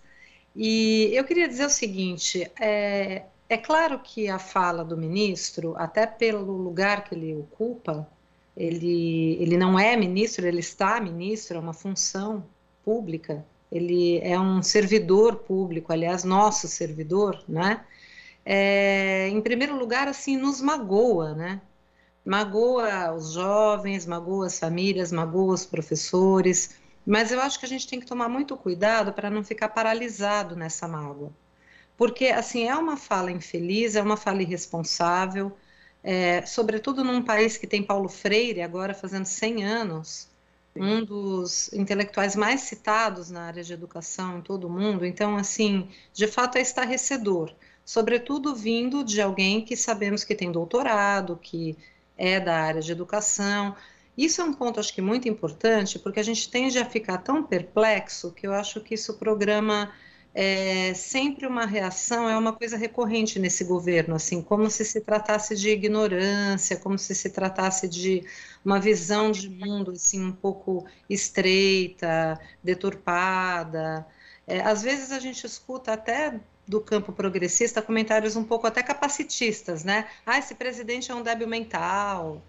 E 0.54 1.10
eu 1.12 1.24
queria 1.24 1.48
dizer 1.48 1.66
o 1.66 1.70
seguinte, 1.70 2.50
é, 2.60 3.22
é 3.48 3.56
claro 3.56 3.98
que 3.98 4.28
a 4.28 4.38
fala 4.38 4.84
do 4.84 4.96
ministro, 4.96 5.74
até 5.76 6.06
pelo 6.06 6.52
lugar 6.52 7.04
que 7.04 7.14
ele 7.14 7.34
ocupa, 7.34 8.08
ele, 8.56 9.36
ele 9.40 9.56
não 9.56 9.78
é 9.78 9.96
ministro, 9.96 10.46
ele 10.46 10.60
está 10.60 11.00
ministro, 11.00 11.56
é 11.56 11.60
uma 11.60 11.72
função 11.72 12.44
pública, 12.84 13.44
ele 13.70 14.18
é 14.20 14.38
um 14.38 14.62
servidor 14.62 15.36
público, 15.36 15.92
aliás, 15.92 16.22
nosso 16.22 16.68
servidor, 16.68 17.42
né? 17.48 17.84
é, 18.44 19.28
em 19.28 19.40
primeiro 19.40 19.76
lugar, 19.76 20.06
assim, 20.06 20.36
nos 20.36 20.60
magoa, 20.60 21.34
né? 21.34 21.60
Magoa 22.24 23.12
os 23.14 23.32
jovens, 23.32 24.06
magoa 24.06 24.46
as 24.46 24.58
famílias, 24.58 25.12
magoa 25.12 25.54
os 25.54 25.66
professores, 25.66 26.76
mas 27.06 27.32
eu 27.32 27.40
acho 27.40 27.58
que 27.58 27.66
a 27.66 27.68
gente 27.68 27.87
tem 27.87 28.00
que 28.00 28.06
tomar 28.06 28.28
muito 28.28 28.56
cuidado 28.56 29.12
para 29.12 29.30
não 29.30 29.44
ficar 29.44 29.68
paralisado 29.68 30.56
nessa 30.56 30.88
mágoa. 30.88 31.32
Porque, 31.96 32.26
assim, 32.26 32.68
é 32.68 32.75
uma 32.76 32.96
fala 32.96 33.30
infeliz, 33.30 33.96
é 33.96 34.02
uma 34.02 34.16
fala 34.16 34.42
irresponsável, 34.42 35.56
é, 36.02 36.44
sobretudo 36.46 37.04
num 37.04 37.23
país 37.23 37.56
que 37.56 37.66
tem 37.66 37.82
Paulo 37.82 38.08
Freire, 38.08 38.62
agora 38.62 38.94
fazendo 38.94 39.26
100 39.26 39.64
anos, 39.64 40.28
um 40.76 41.04
dos 41.04 41.73
intelectuais 41.73 42.34
mais 42.34 42.62
citados 42.62 43.30
na 43.30 43.42
área 43.42 43.62
de 43.62 43.73
educação 43.73 44.38
em 44.38 44.42
todo 44.42 44.66
o 44.66 44.70
mundo. 44.70 45.06
Então, 45.06 45.37
assim, 45.37 45.88
de 46.12 46.26
fato 46.26 46.58
é 46.58 46.61
estarrecedor 46.61 47.54
sobretudo 47.84 48.54
vindo 48.54 49.04
de 49.04 49.20
alguém 49.20 49.61
que 49.64 49.76
sabemos 49.76 50.25
que 50.25 50.34
tem 50.34 50.50
doutorado, 50.50 51.38
que 51.40 51.76
é 52.16 52.40
da 52.40 52.56
área 52.56 52.80
de 52.80 52.90
educação. 52.90 53.76
Isso 54.16 54.40
é 54.40 54.44
um 54.44 54.52
ponto, 54.52 54.78
acho 54.78 54.94
que, 54.94 55.02
muito 55.02 55.28
importante, 55.28 55.99
porque 55.99 56.21
a 56.21 56.23
gente 56.23 56.50
tende 56.50 56.78
a 56.78 56.85
ficar 56.85 57.18
tão 57.18 57.42
perplexo 57.42 58.33
que 58.33 58.47
eu 58.47 58.52
acho 58.52 58.80
que 58.80 58.94
isso 58.94 59.14
programa 59.14 59.92
é, 60.35 60.92
sempre 60.94 61.47
uma 61.47 61.64
reação, 61.64 62.28
é 62.28 62.37
uma 62.37 62.52
coisa 62.52 62.76
recorrente 62.76 63.38
nesse 63.38 63.64
governo, 63.64 64.16
assim, 64.16 64.42
como 64.42 64.68
se 64.68 64.85
se 64.85 65.00
tratasse 65.00 65.54
de 65.54 65.71
ignorância, 65.71 66.76
como 66.76 66.99
se 66.99 67.14
se 67.14 67.30
tratasse 67.30 67.88
de 67.88 68.25
uma 68.64 68.80
visão 68.80 69.30
de 69.30 69.49
mundo, 69.49 69.92
assim, 69.92 70.25
um 70.25 70.33
pouco 70.33 70.87
estreita, 71.09 72.38
deturpada. 72.62 74.06
É, 74.47 74.61
às 74.61 74.83
vezes 74.83 75.12
a 75.12 75.21
gente 75.21 75.47
escuta 75.47 75.92
até 75.92 76.40
do 76.66 76.80
campo 76.80 77.12
progressista 77.12 77.83
comentários 77.83 78.37
um 78.37 78.44
pouco 78.44 78.66
até 78.66 78.83
capacitistas, 78.83 79.85
né? 79.85 80.09
Ah, 80.26 80.38
esse 80.38 80.54
presidente 80.54 81.11
é 81.11 81.14
um 81.14 81.23
débil 81.23 81.47
mental, 81.47 82.42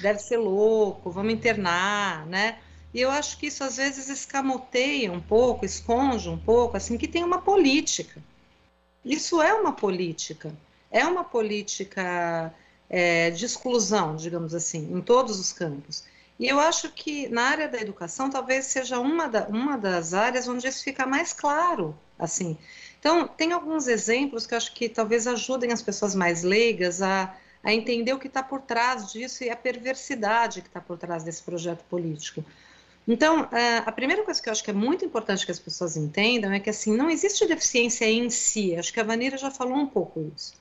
deve 0.00 0.18
ser 0.18 0.38
louco, 0.38 1.10
vamos 1.10 1.32
internar, 1.32 2.26
né? 2.26 2.58
E 2.94 3.00
eu 3.00 3.10
acho 3.10 3.38
que 3.38 3.46
isso 3.46 3.64
às 3.64 3.76
vezes 3.76 4.08
escamoteia 4.08 5.10
um 5.10 5.20
pouco, 5.20 5.64
esconde 5.64 6.28
um 6.28 6.38
pouco, 6.38 6.76
assim, 6.76 6.98
que 6.98 7.08
tem 7.08 7.24
uma 7.24 7.40
política. 7.40 8.22
Isso 9.04 9.40
é 9.40 9.52
uma 9.54 9.72
política, 9.72 10.54
é 10.90 11.04
uma 11.04 11.24
política 11.24 12.54
é, 12.88 13.30
de 13.30 13.44
exclusão, 13.46 14.14
digamos 14.14 14.54
assim, 14.54 14.92
em 14.92 15.00
todos 15.00 15.40
os 15.40 15.52
campos. 15.52 16.04
E 16.38 16.46
eu 16.48 16.58
acho 16.60 16.90
que 16.90 17.28
na 17.28 17.42
área 17.42 17.68
da 17.68 17.80
educação 17.80 18.28
talvez 18.28 18.66
seja 18.66 18.98
uma, 18.98 19.28
da, 19.28 19.46
uma 19.48 19.76
das 19.76 20.12
áreas 20.12 20.46
onde 20.46 20.66
isso 20.66 20.82
fica 20.84 21.06
mais 21.06 21.32
claro, 21.32 21.96
assim. 22.18 22.58
Então, 22.98 23.26
tem 23.26 23.52
alguns 23.52 23.88
exemplos 23.88 24.46
que 24.46 24.54
eu 24.54 24.58
acho 24.58 24.74
que 24.74 24.88
talvez 24.88 25.26
ajudem 25.26 25.72
as 25.72 25.82
pessoas 25.82 26.14
mais 26.14 26.42
leigas 26.42 27.00
a, 27.02 27.34
a 27.62 27.72
entender 27.72 28.12
o 28.12 28.18
que 28.18 28.26
está 28.26 28.42
por 28.42 28.60
trás 28.60 29.12
disso 29.12 29.44
e 29.44 29.50
a 29.50 29.56
perversidade 29.56 30.62
que 30.62 30.68
está 30.68 30.80
por 30.80 30.98
trás 30.98 31.22
desse 31.22 31.42
projeto 31.42 31.84
político. 31.84 32.44
Então, 33.06 33.48
é, 33.52 33.78
a 33.78 33.92
primeira 33.92 34.22
coisa 34.22 34.40
que 34.40 34.48
eu 34.48 34.52
acho 34.52 34.62
que 34.62 34.70
é 34.70 34.74
muito 34.74 35.04
importante 35.04 35.44
que 35.44 35.50
as 35.50 35.58
pessoas 35.58 35.96
entendam 35.96 36.52
é 36.52 36.60
que, 36.60 36.70
assim, 36.70 36.96
não 36.96 37.10
existe 37.10 37.46
deficiência 37.46 38.04
em 38.04 38.30
si. 38.30 38.76
Acho 38.76 38.92
que 38.92 39.00
a 39.00 39.04
Vanira 39.04 39.36
já 39.36 39.50
falou 39.50 39.76
um 39.76 39.86
pouco 39.86 40.32
isso. 40.36 40.54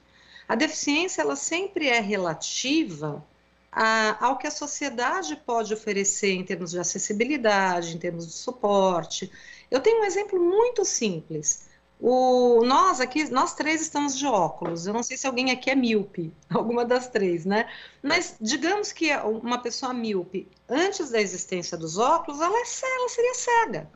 A 0.48 0.56
deficiência, 0.56 1.22
ela 1.22 1.36
sempre 1.36 1.88
é 1.88 2.00
relativa 2.00 3.24
a, 3.72 4.26
ao 4.26 4.38
que 4.38 4.48
a 4.48 4.52
sociedade 4.52 5.36
pode 5.46 5.74
oferecer 5.74 6.32
em 6.32 6.44
termos 6.44 6.72
de 6.72 6.80
acessibilidade, 6.80 7.96
em 7.96 8.00
termos 8.00 8.28
de 8.28 8.34
suporte. 8.34 9.32
Eu 9.70 9.80
tenho 9.80 10.02
um 10.02 10.06
exemplo 10.06 10.40
muito 10.40 10.84
simples. 10.84 11.70
O, 12.04 12.66
nós 12.66 13.00
aqui, 13.00 13.30
nós 13.30 13.54
três 13.54 13.80
estamos 13.80 14.18
de 14.18 14.26
óculos. 14.26 14.88
Eu 14.88 14.94
não 14.94 15.04
sei 15.04 15.16
se 15.16 15.28
alguém 15.28 15.52
aqui 15.52 15.70
é 15.70 15.76
míope, 15.76 16.34
alguma 16.50 16.84
das 16.84 17.08
três, 17.08 17.46
né? 17.46 17.70
Mas 18.02 18.36
digamos 18.42 18.92
que 18.92 19.16
uma 19.18 19.60
pessoa 19.60 19.94
míope, 19.94 20.48
antes 20.68 21.12
da 21.12 21.22
existência 21.22 21.78
dos 21.78 22.00
óculos, 22.00 22.42
ela, 22.42 22.58
é, 22.58 22.64
ela 22.96 23.10
seria 23.10 23.34
cega. 23.36 23.92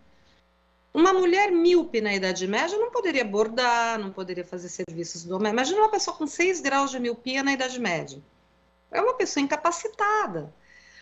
Uma 0.93 1.13
mulher 1.13 1.51
míope 1.51 1.99
na 1.99 2.13
Idade 2.13 2.47
Média 2.47 2.77
não 2.77 2.91
poderia 2.91 3.25
bordar, 3.25 3.97
não 3.97 4.11
poderia 4.11 4.45
fazer 4.45 4.69
serviços 4.69 5.23
domésticos. 5.23 5.53
Imagina 5.53 5.81
uma 5.81 5.91
pessoa 5.91 6.15
com 6.15 6.27
6 6.27 6.61
graus 6.61 6.91
de 6.91 6.99
miopia 6.99 7.41
na 7.41 7.53
Idade 7.53 7.79
Média. 7.79 8.21
É 8.91 9.01
uma 9.01 9.15
pessoa 9.15 9.43
incapacitada. 9.43 10.53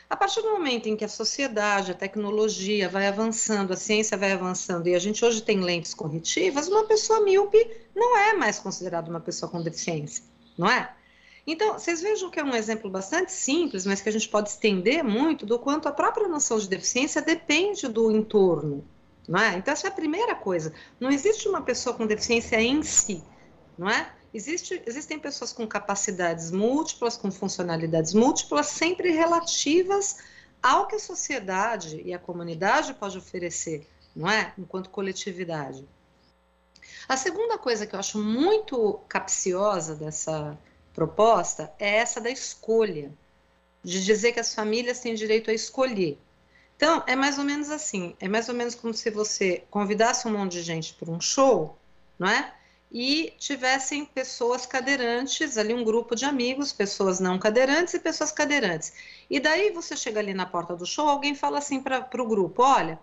A 0.10 0.16
partir 0.16 0.42
do 0.42 0.52
momento 0.52 0.88
em 0.88 0.96
que 0.96 1.06
a 1.06 1.10
sociedade, 1.10 1.92
a 1.92 1.96
tecnologia 1.96 2.88
vai 2.88 3.08
avançando, 3.08 3.74
a 3.74 3.76
ciência 3.76 4.18
vai 4.18 4.32
avançando 4.32 4.88
e 4.88 4.96
a 4.96 5.00
gente 5.00 5.24
hoje 5.24 5.42
tem 5.42 5.60
lentes 5.60 5.94
corretivas, 5.94 6.68
uma 6.68 6.84
pessoa 6.86 7.22
míope 7.22 7.66
não 7.96 8.18
é 8.18 8.34
mais 8.34 8.60
considerada 8.60 9.10
uma 9.10 9.20
pessoa 9.20 9.50
com 9.50 9.62
deficiência, 9.62 10.24
não 10.58 10.70
é? 10.70 10.94
Então, 11.46 11.74
vocês 11.74 12.02
vejam 12.02 12.30
que 12.30 12.40
é 12.40 12.44
um 12.44 12.56
exemplo 12.56 12.90
bastante 12.90 13.32
simples, 13.32 13.86
mas 13.86 14.02
que 14.02 14.08
a 14.08 14.12
gente 14.12 14.30
pode 14.30 14.50
estender 14.50 15.04
muito 15.04 15.46
do 15.46 15.60
quanto 15.60 15.90
a 15.90 15.92
própria 15.92 16.28
noção 16.28 16.58
de 16.58 16.70
deficiência 16.70 17.22
depende 17.22 17.88
do 17.88 18.10
entorno, 18.12 18.86
não 19.28 19.40
é? 19.40 19.58
Então, 19.58 19.74
essa 19.74 19.88
é 19.88 19.90
a 19.90 19.94
primeira 19.94 20.36
coisa. 20.36 20.74
Não 21.00 21.12
existe 21.12 21.48
uma 21.48 21.62
pessoa 21.62 21.96
com 21.96 22.06
deficiência 22.06 22.62
em 22.62 22.82
si, 22.82 23.22
não 23.78 23.90
é? 23.90 24.10
Existe, 24.34 24.82
existem 24.86 25.20
pessoas 25.20 25.54
com 25.54 25.68
capacidades 25.68 26.50
múltiplas, 26.50 27.16
com 27.16 27.32
funcionalidades 27.32 28.14
múltiplas, 28.14 28.68
sempre 28.68 29.12
relativas 29.12 30.18
ao 30.62 30.88
que 30.88 30.96
a 30.96 31.00
sociedade 31.00 32.02
e 32.04 32.14
a 32.14 32.20
comunidade 32.20 32.94
pode 32.96 33.18
oferecer, 33.18 33.88
não 34.16 34.30
é? 34.30 34.54
Enquanto 34.58 34.90
coletividade. 34.90 35.86
A 37.08 37.16
segunda 37.16 37.58
coisa 37.58 37.86
que 37.86 37.94
eu 37.94 38.00
acho 38.00 38.18
muito 38.18 39.00
capciosa 39.08 39.94
dessa 39.94 40.58
proposta 40.94 41.72
é 41.78 41.98
essa 41.98 42.20
da 42.20 42.32
escolha, 42.32 43.12
de 43.84 44.04
dizer 44.04 44.32
que 44.32 44.40
as 44.40 44.56
famílias 44.56 45.00
têm 45.00 45.14
direito 45.14 45.52
a 45.52 45.54
escolher. 45.54 46.18
Então, 46.76 47.04
é 47.06 47.16
mais 47.16 47.38
ou 47.38 47.44
menos 47.44 47.70
assim: 47.70 48.16
é 48.20 48.28
mais 48.28 48.50
ou 48.50 48.56
menos 48.56 48.74
como 48.74 48.94
se 48.94 49.12
você 49.12 49.64
convidasse 49.70 50.28
um 50.28 50.32
monte 50.32 50.54
de 50.54 50.64
gente 50.64 50.94
para 50.94 51.12
um 51.12 51.22
show, 51.22 51.78
não 52.18 52.28
é? 52.28 52.54
E 52.94 53.34
tivessem 53.40 54.06
pessoas 54.06 54.68
cadeirantes, 54.68 55.58
ali 55.58 55.74
um 55.74 55.84
grupo 55.84 56.16
de 56.16 56.26
amigos, 56.26 56.72
pessoas 56.72 57.20
não 57.20 57.40
cadeirantes 57.40 57.96
e 57.96 58.00
pessoas 58.00 58.32
cadeirantes. 58.32 58.94
E 59.28 59.40
daí 59.40 59.72
você 59.72 59.98
chega 59.98 60.20
ali 60.20 60.34
na 60.34 60.46
porta 60.46 60.76
do 60.76 60.86
show, 60.86 61.10
alguém 61.10 61.34
fala 61.34 61.58
assim 61.58 61.82
para 61.82 62.08
o 62.22 62.28
grupo: 62.28 62.62
olha, 62.62 63.00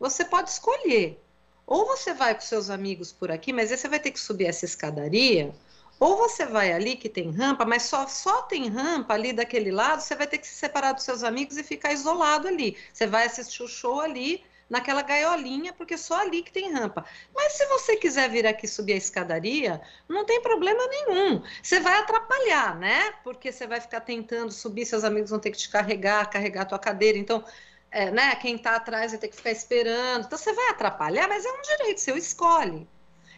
você 0.00 0.24
pode 0.24 0.48
escolher. 0.48 1.20
Ou 1.66 1.86
você 1.86 2.14
vai 2.14 2.34
com 2.34 2.40
seus 2.40 2.70
amigos 2.70 3.12
por 3.12 3.30
aqui, 3.30 3.52
mas 3.52 3.70
aí 3.70 3.76
você 3.76 3.88
vai 3.88 3.98
ter 3.98 4.10
que 4.10 4.20
subir 4.20 4.46
essa 4.46 4.64
escadaria, 4.64 5.54
ou 5.98 6.16
você 6.16 6.44
vai 6.44 6.72
ali 6.72 6.96
que 6.96 7.08
tem 7.08 7.30
rampa, 7.30 7.64
mas 7.64 7.84
só, 7.84 8.06
só 8.06 8.42
tem 8.42 8.68
rampa 8.68 9.14
ali 9.14 9.32
daquele 9.32 9.70
lado, 9.70 10.00
você 10.00 10.14
vai 10.14 10.26
ter 10.26 10.38
que 10.38 10.46
se 10.46 10.54
separar 10.54 10.92
dos 10.92 11.04
seus 11.04 11.22
amigos 11.22 11.56
e 11.56 11.62
ficar 11.62 11.92
isolado 11.92 12.48
ali. 12.48 12.76
Você 12.92 13.06
vai 13.06 13.26
assistir 13.26 13.62
o 13.62 13.68
show 13.68 14.00
ali 14.00 14.44
naquela 14.74 15.02
gaiolinha, 15.02 15.72
porque 15.72 15.96
só 15.96 16.20
ali 16.20 16.42
que 16.42 16.52
tem 16.52 16.72
rampa. 16.72 17.04
Mas 17.32 17.52
se 17.52 17.64
você 17.66 17.96
quiser 17.96 18.28
vir 18.28 18.44
aqui 18.44 18.66
subir 18.66 18.94
a 18.94 18.96
escadaria, 18.96 19.80
não 20.08 20.24
tem 20.24 20.42
problema 20.42 20.84
nenhum. 20.88 21.42
Você 21.62 21.78
vai 21.78 21.96
atrapalhar, 21.98 22.76
né? 22.76 23.12
Porque 23.22 23.52
você 23.52 23.66
vai 23.68 23.80
ficar 23.80 24.00
tentando 24.00 24.50
subir, 24.50 24.84
seus 24.84 25.04
amigos 25.04 25.30
vão 25.30 25.38
ter 25.38 25.52
que 25.52 25.58
te 25.58 25.68
carregar, 25.68 26.28
carregar 26.28 26.62
a 26.62 26.66
tua 26.66 26.78
cadeira. 26.78 27.16
Então, 27.16 27.44
é, 27.90 28.10
né, 28.10 28.34
quem 28.34 28.56
está 28.56 28.74
atrás 28.74 29.12
vai 29.12 29.20
ter 29.20 29.28
que 29.28 29.36
ficar 29.36 29.52
esperando. 29.52 30.26
Então, 30.26 30.36
você 30.36 30.52
vai 30.52 30.70
atrapalhar, 30.70 31.28
mas 31.28 31.46
é 31.46 31.52
um 31.52 31.62
direito 31.62 32.00
seu, 32.00 32.16
escolhe. 32.16 32.88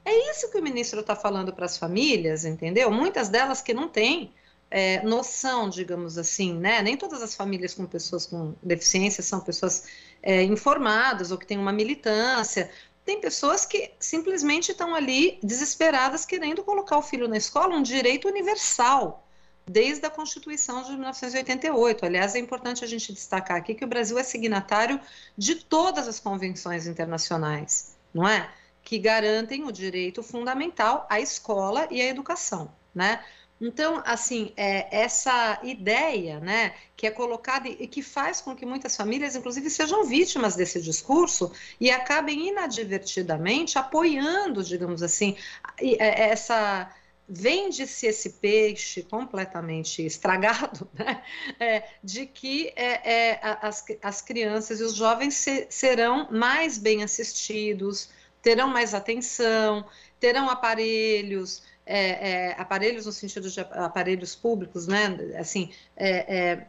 É 0.04 0.30
isso 0.30 0.50
que 0.50 0.58
o 0.58 0.62
ministro 0.62 1.00
está 1.00 1.14
falando 1.14 1.52
para 1.52 1.66
as 1.66 1.76
famílias, 1.76 2.44
entendeu? 2.46 2.90
Muitas 2.90 3.28
delas 3.28 3.60
que 3.60 3.74
não 3.74 3.88
têm 3.88 4.32
é, 4.70 5.02
noção, 5.02 5.68
digamos 5.68 6.18
assim, 6.18 6.54
né? 6.54 6.82
Nem 6.82 6.96
todas 6.96 7.22
as 7.22 7.34
famílias 7.34 7.74
com 7.74 7.86
pessoas 7.86 8.26
com 8.26 8.54
deficiência 8.62 9.22
são 9.22 9.40
pessoas 9.40 9.84
é, 10.26 10.42
informadas 10.42 11.30
ou 11.30 11.38
que 11.38 11.46
têm 11.46 11.56
uma 11.56 11.72
militância. 11.72 12.68
Tem 13.04 13.20
pessoas 13.20 13.64
que 13.64 13.92
simplesmente 14.00 14.72
estão 14.72 14.92
ali 14.92 15.38
desesperadas 15.40 16.26
querendo 16.26 16.64
colocar 16.64 16.98
o 16.98 17.02
filho 17.02 17.28
na 17.28 17.36
escola, 17.36 17.76
um 17.76 17.82
direito 17.82 18.26
universal, 18.26 19.24
desde 19.64 20.04
a 20.04 20.10
Constituição 20.10 20.82
de 20.82 20.90
1988. 20.90 22.04
Aliás, 22.04 22.34
é 22.34 22.40
importante 22.40 22.82
a 22.82 22.88
gente 22.88 23.12
destacar 23.12 23.56
aqui 23.56 23.72
que 23.72 23.84
o 23.84 23.88
Brasil 23.88 24.18
é 24.18 24.24
signatário 24.24 25.00
de 25.38 25.54
todas 25.54 26.08
as 26.08 26.18
convenções 26.18 26.88
internacionais, 26.88 27.96
não 28.12 28.26
é? 28.26 28.50
Que 28.82 28.98
garantem 28.98 29.62
o 29.62 29.70
direito 29.70 30.24
fundamental 30.24 31.06
à 31.08 31.20
escola 31.20 31.86
e 31.88 32.02
à 32.02 32.06
educação, 32.06 32.68
né? 32.92 33.24
Então, 33.60 34.02
assim, 34.04 34.52
é, 34.56 34.86
essa 34.94 35.58
ideia, 35.62 36.38
né, 36.40 36.74
que 36.96 37.06
é 37.06 37.10
colocada 37.10 37.68
e 37.68 37.86
que 37.86 38.02
faz 38.02 38.40
com 38.40 38.54
que 38.54 38.66
muitas 38.66 38.94
famílias, 38.96 39.34
inclusive, 39.34 39.70
sejam 39.70 40.04
vítimas 40.04 40.54
desse 40.54 40.80
discurso 40.80 41.50
e 41.80 41.90
acabem 41.90 42.48
inadvertidamente 42.48 43.78
apoiando, 43.78 44.62
digamos 44.62 45.02
assim, 45.02 45.36
é, 45.80 46.30
essa 46.30 46.90
vende-se 47.28 48.06
esse 48.06 48.30
peixe 48.34 49.02
completamente 49.02 50.04
estragado, 50.04 50.88
né? 50.94 51.22
É, 51.58 51.84
de 52.02 52.26
que 52.26 52.72
é, 52.76 53.32
é, 53.32 53.40
as, 53.62 53.84
as 54.02 54.20
crianças 54.20 54.80
e 54.80 54.84
os 54.84 54.94
jovens 54.94 55.34
se, 55.34 55.66
serão 55.68 56.30
mais 56.30 56.78
bem 56.78 57.02
assistidos, 57.02 58.10
terão 58.40 58.68
mais 58.68 58.94
atenção, 58.94 59.84
terão 60.20 60.48
aparelhos, 60.48 61.62
é, 61.86 62.30
é, 62.30 62.52
aparelhos 62.58 63.06
no 63.06 63.12
sentido 63.12 63.48
de 63.48 63.60
aparelhos 63.60 64.34
públicos, 64.34 64.88
né? 64.88 65.16
Assim, 65.38 65.70
é, 65.96 66.36
é, 66.36 66.66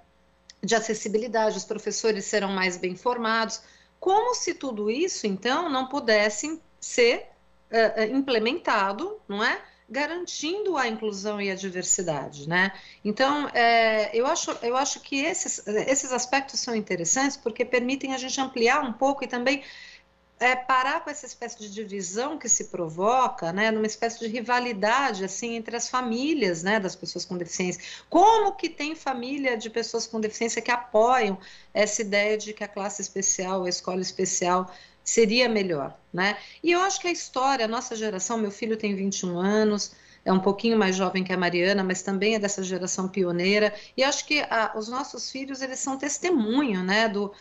de 0.63 0.75
acessibilidade, 0.75 1.57
os 1.57 1.65
professores 1.65 2.25
serão 2.25 2.49
mais 2.49 2.77
bem 2.77 2.95
formados. 2.95 3.61
Como 3.99 4.35
se 4.35 4.53
tudo 4.53 4.91
isso, 4.91 5.25
então, 5.25 5.69
não 5.69 5.87
pudesse 5.87 6.61
ser 6.79 7.25
é, 7.71 8.03
é, 8.03 8.07
implementado, 8.07 9.19
não 9.27 9.43
é? 9.43 9.59
Garantindo 9.89 10.77
a 10.77 10.87
inclusão 10.87 11.41
e 11.41 11.49
a 11.49 11.55
diversidade, 11.55 12.47
né? 12.47 12.73
Então, 13.03 13.49
eu, 14.11 14.27
acho, 14.27 14.51
eu 14.61 14.75
acho 14.75 14.99
que 14.99 15.15
esses, 15.23 15.65
esses 15.65 16.11
aspectos 16.11 16.59
são 16.59 16.75
interessantes 16.75 17.37
porque 17.37 17.63
permitem 17.63 18.13
a 18.13 18.17
gente 18.17 18.39
ampliar 18.41 18.83
um 18.83 18.91
pouco 18.91 19.23
e 19.23 19.27
também 19.27 19.63
é, 20.39 20.55
parar 20.55 21.03
com 21.03 21.09
essa 21.09 21.25
espécie 21.25 21.57
de 21.59 21.73
divisão 21.73 22.37
que 22.37 22.47
se 22.47 22.65
provoca, 22.65 23.51
né, 23.51 23.71
numa 23.71 23.87
espécie 23.87 24.19
de 24.19 24.27
rivalidade 24.27 25.25
assim 25.25 25.55
entre 25.55 25.75
as 25.75 25.89
famílias, 25.89 26.61
né, 26.63 26.79
das 26.79 26.95
pessoas 26.95 27.25
com 27.25 27.37
deficiência. 27.37 27.81
Como 28.09 28.53
que 28.55 28.69
tem 28.69 28.95
família 28.95 29.57
de 29.57 29.69
pessoas 29.69 30.05
com 30.05 30.19
deficiência 30.19 30.61
que 30.61 30.71
apoiam 30.71 31.37
essa 31.73 32.01
ideia 32.01 32.37
de 32.37 32.53
que 32.53 32.63
a 32.63 32.67
classe 32.67 33.01
especial, 33.01 33.65
a 33.65 33.69
escola 33.69 34.01
especial 34.01 34.71
seria 35.03 35.47
melhor, 35.47 35.97
né? 36.13 36.37
E 36.61 36.71
eu 36.71 36.81
acho 36.81 36.99
que 36.99 37.07
a 37.07 37.11
história, 37.11 37.63
a 37.63 37.67
nossa 37.67 37.95
geração, 37.95 38.37
meu 38.37 38.51
filho 38.51 38.75
tem 38.75 38.93
21 38.93 39.39
anos, 39.39 39.93
é 40.25 40.33
um 40.33 40.39
pouquinho 40.39 40.77
mais 40.77 40.97
jovem 40.97 41.23
que 41.23 41.31
a 41.31 41.37
Mariana, 41.37 41.81
mas 41.81 42.01
também 42.01 42.35
é 42.35 42.39
dessa 42.39 42.61
geração 42.61 43.07
pioneira. 43.07 43.73
E 43.95 44.03
acho 44.03 44.25
que 44.25 44.41
a, 44.41 44.73
os 44.75 44.89
nossos 44.89 45.31
filhos 45.31 45.61
eles 45.61 45.79
são 45.79 45.97
testemunho, 45.97 46.83
né, 46.83 47.07
do, 47.07 47.31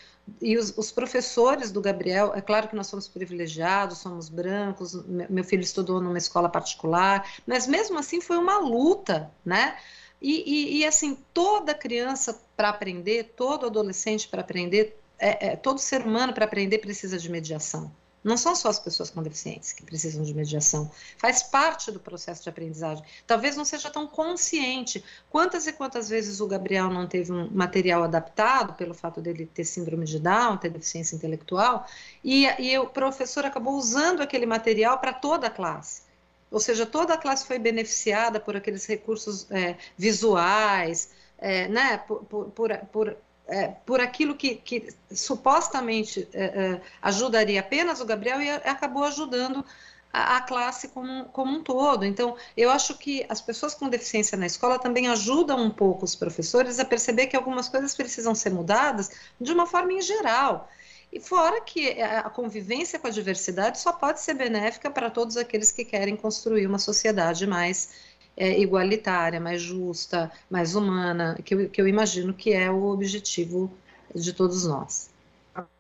e 0.41 0.57
os, 0.57 0.77
os, 0.77 0.91
professores 0.91 1.71
do 1.71 1.81
Gabriel, 1.81 2.33
é 2.35 2.41
claro 2.41 2.69
que 2.69 2.77
nós 2.77 2.89
somos 2.89 3.07
privilegiados, 3.07 3.99
somos 3.99 4.29
brancos, 4.29 4.95
meu 5.07 5.45
filho 5.45 5.63
estudou 5.63 6.01
numa 6.01 6.19
escola 6.19 6.49
particular, 6.49 7.29
mas 7.47 7.67
mesmo 7.67 7.99
assim 7.99 8.21
foi 8.21 8.37
uma 8.37 8.59
luta, 8.59 9.31
né? 9.45 9.77
E, 10.21 10.43
e, 10.47 10.79
e 10.79 10.87
assim, 10.87 11.19
toda 11.33 11.75
criança 11.75 12.41
para 12.57 12.71
aprender, 12.71 13.35
todo 13.37 13.67
adolescente 13.67 14.27
para 14.29 14.41
aprender, 14.41 14.99
é, 15.19 15.49
é, 15.49 15.57
todo 15.57 15.79
ser 15.79 16.03
humano 16.03 16.33
para 16.33 16.45
aprender 16.45 16.79
precisa 16.79 17.19
de 17.19 17.31
mediação. 17.31 17.93
Não 18.27 18.37
são 18.37 18.57
só 18.57 18.71
as 18.71 18.81
pessoas 18.81 19.09
com 19.09 19.23
deficiência 19.23 19.77
que 19.77 19.85
precisam 19.85 20.25
de 20.25 20.35
mediação. 20.35 20.91
Faz 21.17 21.45
parte 21.45 21.93
do 21.93 22.01
processo 22.01 22.43
de 22.43 22.49
aprendizagem. 22.49 23.05
Talvez 23.25 23.55
não 23.55 23.65
seja 23.65 23.89
tão 23.89 24.05
consciente. 24.05 25.05
Quantas 25.31 25.69
e 25.69 25.73
quantas 25.73 26.09
vezes 26.09 26.41
o 26.41 26.47
Gabriel 26.49 26.91
não 26.91 27.07
teve 27.07 27.31
um 27.31 27.49
material 27.53 28.03
adaptado 28.03 28.75
pelo 28.75 28.95
fato 28.95 29.21
dele 29.21 29.47
ter 29.47 29.65
síndrome 29.65 30.05
de 30.07 30.19
Down, 30.19 30.57
ter 30.57 30.71
deficiência 30.71 31.15
intelectual, 31.15 31.87
e, 32.25 32.47
e 32.61 32.77
o 32.77 32.89
professor 32.89 33.47
acabou 33.47 33.75
usando 33.75 34.21
aquele 34.21 34.45
material 34.45 34.99
para 34.99 35.13
toda 35.13 35.47
a 35.47 35.51
classe. 35.51 36.03
ou 36.51 36.59
seja, 36.59 36.85
toda 36.85 37.15
a 37.15 37.19
classe 37.19 37.47
foi 37.47 37.61
beneficiada 37.61 38.41
por 38.41 38.57
aqueles 38.57 38.87
recursos 38.87 39.49
é, 39.53 39.77
visuais, 39.97 41.11
é, 41.39 41.69
né, 41.69 41.99
por, 41.99 42.25
por, 42.25 42.51
por, 42.93 43.17
é, 43.49 43.69
por 43.87 44.01
aquilo 44.01 44.35
que, 44.35 44.57
que 44.57 44.89
supostamente 45.11 46.29
é, 46.33 46.45
é, 46.45 46.81
ajudaria 47.01 47.61
apenas 47.61 48.01
o 48.01 48.05
Gabriel 48.05 48.41
e 48.41 48.51
acabou 48.51 49.05
ajudando 49.05 49.65
a, 50.13 50.39
a, 50.39 50.41
classe 50.41 50.89
como, 50.89 51.27
como 51.27 51.53
um 51.53 51.63
todo. 51.63 52.05
Então, 52.05 52.37
eu 52.57 52.71
acho 52.71 52.97
que 52.99 53.25
as 53.29 53.41
pessoas 53.41 53.75
com 53.75 53.89
deficiência 53.89 54.37
na 54.37 54.47
escola 54.47 54.79
também 54.79 55.09
ajudam 55.09 55.63
um 55.63 55.71
pouco 55.71 56.05
os 56.05 56.15
professores 56.15 56.79
a 56.81 56.85
perceber 56.85 57.27
que 57.27 57.37
algumas 57.37 57.69
coisas 57.69 57.95
precisam 57.95 58.35
ser 58.35 58.51
mudadas 58.51 59.11
de 59.41 59.53
uma 59.53 59.67
forma 59.67 59.93
em 59.93 60.03
geral. 60.03 60.69
E 61.13 61.21
fora 61.21 61.61
que 61.61 62.03
a 62.03 62.29
convivência 62.29 62.99
com 62.99 63.07
a 63.07 63.11
diversidade 63.11 63.81
só 63.81 63.93
pode 63.93 64.21
ser 64.21 64.35
benéfica 64.35 64.91
para 64.91 65.09
todos 65.09 65.37
aqueles 65.37 65.71
que 65.71 65.85
querem 65.85 66.17
construir 66.17 66.67
uma 66.67 66.79
sociedade 66.79 67.47
mais 67.47 67.91
é, 68.37 68.61
igualitária, 68.61 69.41
mais 69.41 69.63
justa, 69.63 70.31
mais 70.51 70.75
humana, 70.75 71.39
que 71.45 71.55
eu, 71.55 71.71
que 71.71 71.81
eu 71.81 71.89
imagino 71.89 72.35
que 72.35 72.53
é 72.53 72.71
o 72.71 72.85
objetivo 72.85 73.71
de 74.15 74.33
todos 74.33 74.67
nós. 74.67 75.11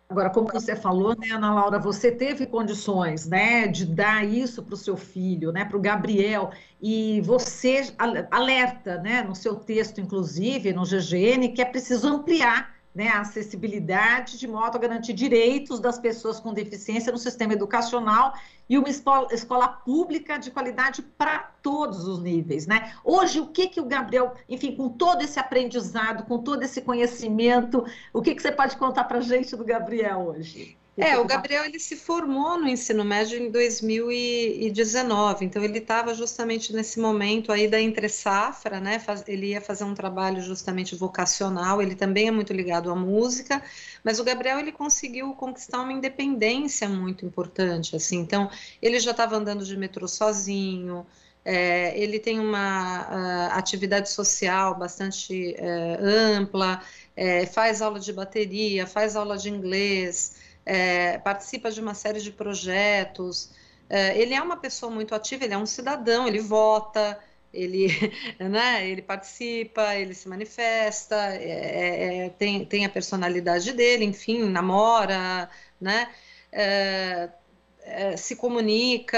Agora, 0.09 0.31
como 0.31 0.47
você 0.53 0.77
falou, 0.77 1.17
né, 1.19 1.31
Ana 1.33 1.53
Laura, 1.53 1.81
você 1.81 2.13
teve 2.13 2.47
condições, 2.47 3.27
né, 3.27 3.67
de 3.67 3.85
dar 3.85 4.25
isso 4.25 4.63
para 4.63 4.75
o 4.75 4.77
seu 4.77 4.97
filho, 4.97 5.51
né, 5.51 5.65
para 5.65 5.77
o 5.77 5.81
Gabriel, 5.81 6.53
e 6.81 7.21
você 7.23 7.93
alerta, 8.31 8.99
né, 8.99 9.23
no 9.23 9.35
seu 9.35 9.57
texto, 9.57 10.01
inclusive, 10.01 10.73
no 10.73 10.85
GGN, 10.85 11.49
que 11.49 11.61
é 11.61 11.65
preciso 11.65 12.07
ampliar 12.07 12.76
né, 12.97 13.09
a 13.09 13.21
acessibilidade 13.21 14.39
de 14.39 14.49
modo 14.49 14.75
a 14.75 14.81
garantir 14.81 15.13
direitos 15.13 15.79
das 15.79 15.99
pessoas 15.99 16.41
com 16.41 16.55
deficiência 16.55 17.13
no 17.13 17.19
sistema 17.19 17.53
educacional 17.53 18.33
e 18.67 18.79
uma 18.79 18.89
escola, 18.89 19.29
escola 19.33 19.69
pública 19.69 20.39
de 20.39 20.51
qualidade 20.51 21.03
para 21.03 21.41
todos 21.63 22.09
os 22.09 22.21
níveis, 22.21 22.67
né? 22.67 22.95
Hoje, 23.05 23.39
o 23.39 23.49
que 23.49 23.69
que 23.69 23.83
o 23.83 23.85
Gabriel, 23.85 24.33
enfim, 24.49 24.75
com 24.75 24.89
todo 24.89 25.21
esse 25.21 25.39
aprendizado, 25.39 26.25
com 26.25 26.39
todo 26.39 26.63
esse 26.63 26.81
conhecimento, 26.81 27.85
o 28.15 28.23
que 28.23 28.35
que 28.35 28.41
você 28.41 28.51
pode 28.51 28.79
contar 28.79 29.05
para 29.05 29.21
gente 29.21 29.55
do 29.55 29.63
Gabriel 29.63 30.29
hoje? 30.29 30.79
É, 30.99 31.19
o 31.19 31.27
Gabriel 31.27 31.67
ele 31.67 31.79
se 31.79 31.95
formou 31.95 32.59
no 32.59 32.67
ensino 32.67 33.05
médio 33.05 33.39
em 33.39 33.51
2019, 33.51 35.45
então 35.45 35.63
ele 35.63 35.77
estava 35.79 36.15
justamente 36.15 36.73
nesse 36.73 36.99
momento 36.99 37.53
aí 37.53 37.69
da 37.69 37.79
entre 37.79 38.09
safra, 38.09 38.81
né? 38.81 38.99
Ele 39.29 39.49
ia 39.49 39.61
fazer 39.61 39.85
um 39.85 39.93
trabalho 39.93 40.41
justamente 40.41 40.97
vocacional, 40.97 41.83
ele 41.83 41.95
também 41.95 42.29
é 42.29 42.31
muito 42.31 42.51
ligado 42.55 42.91
à 42.91 42.95
música, 42.95 43.63
mas 44.03 44.19
o 44.19 44.25
Gabriel 44.25 44.59
ele 44.59 44.73
conseguiu 44.73 45.35
conquistar 45.35 45.83
uma 45.83 45.93
independência 45.93 46.89
muito 46.89 47.27
importante, 47.27 47.95
assim. 47.95 48.17
Então 48.19 48.51
ele 48.81 48.99
já 48.99 49.11
estava 49.11 49.37
andando 49.37 49.67
de 49.67 49.77
metrô 49.77 50.09
sozinho, 50.09 51.07
é, 51.45 51.97
ele 51.97 52.19
tem 52.19 52.41
uma 52.41 53.03
uh, 53.03 53.53
atividade 53.53 54.09
social 54.11 54.75
bastante 54.75 55.55
uh, 55.59 56.39
ampla, 56.39 56.83
é, 57.15 57.45
faz 57.47 57.83
aula 57.83 58.01
de 58.01 58.13
bateria, 58.15 58.87
faz 58.87 59.15
aula 59.15 59.37
de 59.37 59.51
inglês 59.51 60.46
é, 60.67 61.19
participa 61.19 61.71
de 61.71 61.81
uma 61.81 61.95
série 61.95 62.21
de 62.21 62.33
projetos. 62.33 63.51
É, 63.89 64.21
ele 64.21 64.35
é 64.35 64.43
uma 64.43 64.57
pessoa 64.57 64.91
muito 64.91 65.15
ativa, 65.15 65.45
ele 65.45 65.55
é 65.55 65.59
um 65.59 65.65
cidadão, 65.65 66.27
ele 66.27 66.41
vota, 66.41 67.19
ele, 67.55 67.87
né, 68.39 68.87
ele 68.89 69.01
participa, 69.01 69.95
ele 69.95 70.13
se 70.13 70.29
manifesta, 70.29 71.15
é, 71.35 71.45
é, 71.45 72.27
é 72.27 72.29
tem, 72.31 72.65
tem 72.65 72.85
a 72.85 72.89
personalidade 72.89 73.73
dele, 73.73 74.05
enfim, 74.05 74.43
namora, 74.51 75.49
né? 75.81 76.11
É, 76.53 78.17
se 78.17 78.35
comunica, 78.35 79.17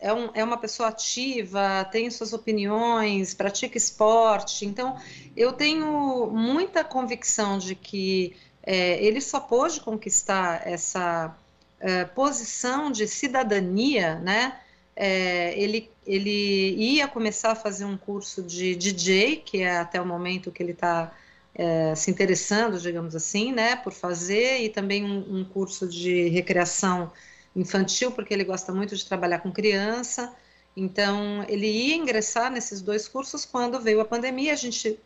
é, 0.00 0.10
um, 0.10 0.30
é, 0.32 0.42
uma 0.42 0.56
pessoa 0.56 0.88
ativa, 0.88 1.84
tem 1.92 2.08
suas 2.10 2.32
opiniões, 2.32 3.34
pratica 3.34 3.76
esporte. 3.76 4.64
Então, 4.64 4.96
eu 5.36 5.52
tenho 5.52 6.26
muita 6.32 6.82
convicção 6.82 7.58
de 7.58 7.74
que 7.74 8.34
é, 8.66 9.02
ele 9.02 9.20
só 9.20 9.38
pôde 9.38 9.80
conquistar 9.80 10.66
essa 10.66 11.34
é, 11.78 12.04
posição 12.04 12.90
de 12.90 13.06
cidadania, 13.06 14.16
né? 14.16 14.58
É, 14.96 15.58
ele, 15.58 15.90
ele 16.06 16.74
ia 16.74 17.06
começar 17.06 17.52
a 17.52 17.54
fazer 17.54 17.84
um 17.84 17.96
curso 17.96 18.42
de 18.42 18.74
DJ, 18.74 19.36
que 19.36 19.62
é 19.62 19.76
até 19.78 20.00
o 20.00 20.06
momento 20.06 20.50
que 20.50 20.62
ele 20.62 20.72
está 20.72 21.12
é, 21.54 21.94
se 21.94 22.10
interessando, 22.10 22.78
digamos 22.80 23.14
assim, 23.14 23.52
né, 23.52 23.76
por 23.76 23.92
fazer, 23.92 24.62
e 24.62 24.68
também 24.68 25.04
um, 25.04 25.40
um, 25.40 25.44
curso 25.44 25.86
de 25.88 26.28
recreação 26.28 27.12
infantil, 27.54 28.10
porque 28.10 28.32
ele 28.34 28.44
gosta 28.44 28.72
muito 28.72 28.96
de 28.96 29.06
trabalhar 29.06 29.38
com 29.40 29.52
criança. 29.52 30.34
Então, 30.76 31.42
ele 31.48 31.66
ia 31.66 31.96
ingressar 31.96 32.52
nesses 32.52 32.82
dois 32.82 33.08
cursos 33.08 33.46
quando 33.46 33.80
veio 33.80 33.98
a 34.00 34.04
pandemia. 34.04 34.52
A 34.52 34.56
gente 34.56 35.00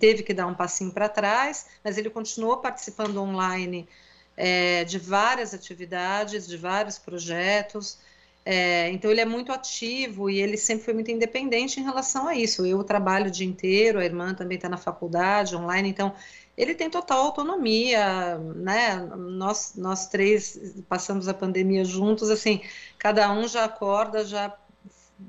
teve 0.00 0.22
que 0.22 0.32
dar 0.32 0.46
um 0.46 0.54
passinho 0.54 0.90
para 0.92 1.10
trás, 1.10 1.66
mas 1.84 1.98
ele 1.98 2.08
continuou 2.08 2.56
participando 2.56 3.18
online 3.18 3.86
é, 4.34 4.82
de 4.84 4.98
várias 4.98 5.52
atividades, 5.52 6.46
de 6.46 6.56
vários 6.56 6.98
projetos. 6.98 7.98
É, 8.46 8.90
então, 8.90 9.10
ele 9.10 9.20
é 9.20 9.26
muito 9.26 9.52
ativo 9.52 10.30
e 10.30 10.40
ele 10.40 10.56
sempre 10.56 10.84
foi 10.84 10.94
muito 10.94 11.10
independente 11.10 11.78
em 11.78 11.82
relação 11.82 12.26
a 12.26 12.34
isso. 12.34 12.64
Eu 12.64 12.82
trabalho 12.82 13.26
o 13.26 13.30
dia 13.30 13.46
inteiro, 13.46 13.98
a 13.98 14.04
irmã 14.04 14.32
também 14.32 14.56
está 14.56 14.70
na 14.70 14.78
faculdade, 14.78 15.54
online, 15.54 15.88
então 15.88 16.14
ele 16.56 16.74
tem 16.74 16.88
total 16.88 17.26
autonomia, 17.26 18.38
né? 18.38 18.96
Nós, 19.16 19.74
nós 19.76 20.06
três 20.06 20.58
passamos 20.88 21.26
a 21.26 21.34
pandemia 21.34 21.84
juntos, 21.84 22.30
assim, 22.30 22.62
cada 22.98 23.30
um 23.32 23.48
já 23.48 23.64
acorda, 23.64 24.24
já 24.24 24.54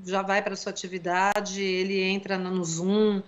já 0.04 0.22
vai 0.22 0.42
para 0.42 0.56
sua 0.56 0.70
atividade, 0.70 1.62
ele 1.62 2.00
entra 2.02 2.36
no 2.38 2.64
Zoom, 2.64 3.22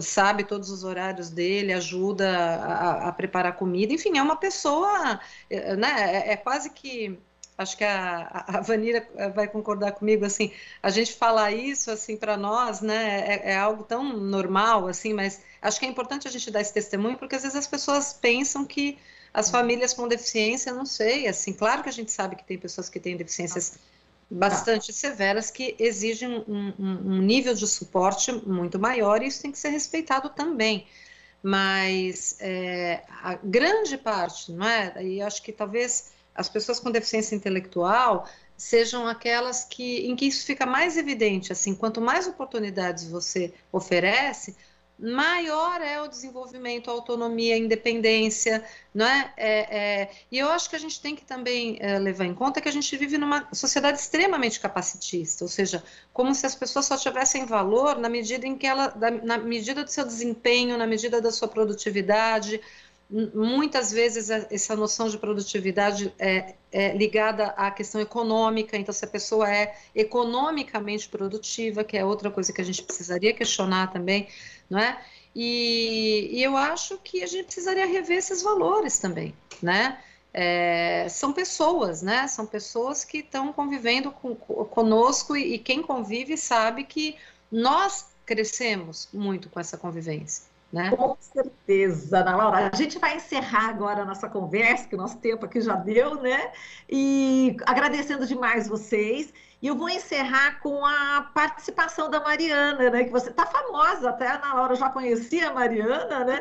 sabe 0.00 0.44
todos 0.44 0.70
os 0.70 0.84
horários 0.84 1.30
dele, 1.30 1.72
ajuda 1.72 2.30
a, 2.30 3.08
a 3.08 3.12
preparar 3.12 3.56
comida, 3.56 3.92
enfim, 3.92 4.18
é 4.18 4.22
uma 4.22 4.36
pessoa, 4.36 5.20
é, 5.50 5.76
né, 5.76 5.94
é, 5.98 6.32
é 6.32 6.36
quase 6.36 6.70
que, 6.70 7.18
acho 7.56 7.76
que 7.76 7.84
a, 7.84 8.44
a 8.46 8.60
Vanira 8.60 9.06
vai 9.34 9.48
concordar 9.48 9.92
comigo, 9.92 10.24
assim, 10.24 10.52
a 10.82 10.90
gente 10.90 11.14
falar 11.14 11.52
isso, 11.52 11.90
assim, 11.90 12.16
para 12.16 12.36
nós, 12.36 12.80
né, 12.80 13.24
é, 13.26 13.52
é, 13.52 13.56
algo 13.56 13.84
tão 13.84 14.16
normal, 14.16 14.86
assim, 14.86 15.12
mas 15.12 15.42
acho 15.60 15.80
que 15.80 15.86
é 15.86 15.88
importante 15.88 16.28
a 16.28 16.30
gente 16.30 16.50
dar 16.50 16.60
esse 16.60 16.72
testemunho, 16.72 17.16
porque 17.16 17.36
às 17.36 17.42
vezes 17.42 17.56
as 17.56 17.66
pessoas 17.66 18.12
pensam 18.12 18.64
que 18.64 18.98
as 19.34 19.46
uhum. 19.46 19.52
famílias 19.52 19.94
com 19.94 20.06
deficiência, 20.06 20.72
não 20.72 20.84
sei, 20.84 21.26
assim, 21.26 21.52
claro 21.52 21.82
que 21.82 21.88
a 21.88 21.92
gente 21.92 22.12
sabe 22.12 22.36
que 22.36 22.44
tem 22.44 22.58
pessoas 22.58 22.88
que 22.88 23.00
têm 23.00 23.16
deficiências 23.16 23.78
bastante 24.32 24.86
tá. 24.86 24.92
severas 24.94 25.50
que 25.50 25.76
exigem 25.78 26.28
um, 26.48 26.72
um, 26.78 27.14
um, 27.14 27.18
nível 27.18 27.54
de 27.54 27.66
suporte 27.66 28.32
muito 28.32 28.78
maior 28.78 29.22
e 29.22 29.26
isso 29.26 29.42
tem 29.42 29.52
que 29.52 29.58
ser 29.58 29.68
respeitado 29.68 30.30
também. 30.30 30.86
Mas 31.42 32.36
é, 32.40 33.02
a 33.22 33.34
grande 33.34 33.98
parte, 33.98 34.52
não 34.52 34.66
é? 34.66 35.04
E 35.04 35.20
acho 35.20 35.42
que 35.42 35.52
talvez 35.52 36.12
as 36.34 36.48
pessoas 36.48 36.80
com 36.80 36.90
deficiência 36.90 37.34
intelectual 37.34 38.26
sejam 38.56 39.06
aquelas 39.06 39.64
que 39.64 40.06
em 40.06 40.16
que 40.16 40.26
isso 40.26 40.46
fica 40.46 40.64
mais 40.64 40.96
evidente. 40.96 41.52
Assim, 41.52 41.74
quanto 41.74 42.00
mais 42.00 42.26
oportunidades 42.26 43.04
você 43.04 43.52
oferece, 43.70 44.56
maior 44.98 45.80
é 45.80 46.00
o 46.00 46.06
desenvolvimento, 46.06 46.90
a 46.90 46.92
autonomia, 46.92 47.54
a 47.54 47.58
independência, 47.58 48.64
não 48.94 49.06
é? 49.06 49.32
é, 49.36 49.76
é 49.76 50.10
e 50.30 50.38
eu 50.38 50.48
acho 50.48 50.70
que 50.70 50.76
a 50.76 50.78
gente 50.78 51.00
tem 51.00 51.16
que 51.16 51.24
também 51.24 51.76
é, 51.80 51.98
levar 51.98 52.24
em 52.24 52.34
conta 52.34 52.60
que 52.60 52.68
a 52.68 52.72
gente 52.72 52.96
vive 52.96 53.18
numa 53.18 53.48
sociedade 53.52 53.98
extremamente 53.98 54.60
capacitista, 54.60 55.44
ou 55.44 55.48
seja, 55.48 55.82
como 56.12 56.34
se 56.34 56.46
as 56.46 56.54
pessoas 56.54 56.86
só 56.86 56.96
tivessem 56.96 57.46
valor 57.46 57.98
na 57.98 58.08
medida 58.08 58.46
em 58.46 58.56
que 58.56 58.66
ela, 58.66 58.94
na 59.22 59.38
medida 59.38 59.82
do 59.82 59.90
seu 59.90 60.04
desempenho, 60.04 60.78
na 60.78 60.86
medida 60.86 61.20
da 61.20 61.32
sua 61.32 61.48
produtividade, 61.48 62.60
muitas 63.34 63.92
vezes 63.92 64.30
essa 64.30 64.74
noção 64.74 65.06
de 65.08 65.18
produtividade 65.18 66.12
é, 66.18 66.54
é, 66.70 66.96
ligada 66.96 67.48
à 67.48 67.70
questão 67.70 68.00
econômica, 68.00 68.76
então 68.76 68.92
se 68.92 69.04
a 69.04 69.08
pessoa 69.08 69.52
é 69.54 69.76
economicamente 69.94 71.08
produtiva, 71.08 71.84
que 71.84 71.96
é 71.96 72.04
outra 72.04 72.30
coisa 72.30 72.52
que 72.52 72.60
a 72.62 72.64
gente 72.64 72.82
precisaria 72.82 73.34
questionar 73.34 73.92
também, 73.92 74.28
não 74.68 74.78
é? 74.78 75.00
E, 75.34 76.28
e 76.32 76.42
eu 76.42 76.56
acho 76.56 76.98
que 76.98 77.22
a 77.22 77.26
gente 77.26 77.44
precisaria 77.44 77.86
rever 77.86 78.18
esses 78.18 78.42
valores 78.42 78.98
também, 78.98 79.34
né? 79.62 79.98
É, 80.34 81.06
são 81.10 81.32
pessoas, 81.32 82.02
né? 82.02 82.26
São 82.26 82.46
pessoas 82.46 83.04
que 83.04 83.18
estão 83.18 83.52
convivendo 83.52 84.10
com, 84.10 84.34
conosco 84.34 85.36
e, 85.36 85.54
e 85.54 85.58
quem 85.58 85.82
convive 85.82 86.36
sabe 86.36 86.84
que 86.84 87.16
nós 87.50 88.06
crescemos 88.24 89.08
muito 89.12 89.50
com 89.50 89.60
essa 89.60 89.76
convivência. 89.76 90.44
Né? 90.72 90.90
Com 90.96 91.14
certeza, 91.20 92.20
Ana 92.20 92.34
Laura. 92.34 92.70
A 92.72 92.76
gente 92.76 92.98
vai 92.98 93.16
encerrar 93.16 93.68
agora 93.68 94.02
a 94.02 94.04
nossa 94.06 94.26
conversa, 94.26 94.88
que 94.88 94.94
o 94.94 94.98
nosso 94.98 95.18
tempo 95.18 95.44
aqui 95.44 95.60
já 95.60 95.74
deu, 95.74 96.14
né? 96.14 96.50
E 96.88 97.54
agradecendo 97.66 98.26
demais 98.26 98.68
vocês 98.68 99.34
E 99.62 99.68
eu 99.68 99.76
vou 99.76 99.88
encerrar 99.88 100.58
com 100.58 100.84
a 100.84 101.30
participação 101.32 102.10
da 102.10 102.18
Mariana, 102.18 102.90
né? 102.90 103.04
Que 103.04 103.12
você 103.12 103.30
está 103.30 103.46
famosa, 103.46 104.10
até 104.10 104.26
a 104.26 104.34
Ana 104.34 104.54
Laura 104.54 104.74
já 104.74 104.90
conhecia 104.90 105.50
a 105.50 105.54
Mariana, 105.54 106.24
né? 106.24 106.40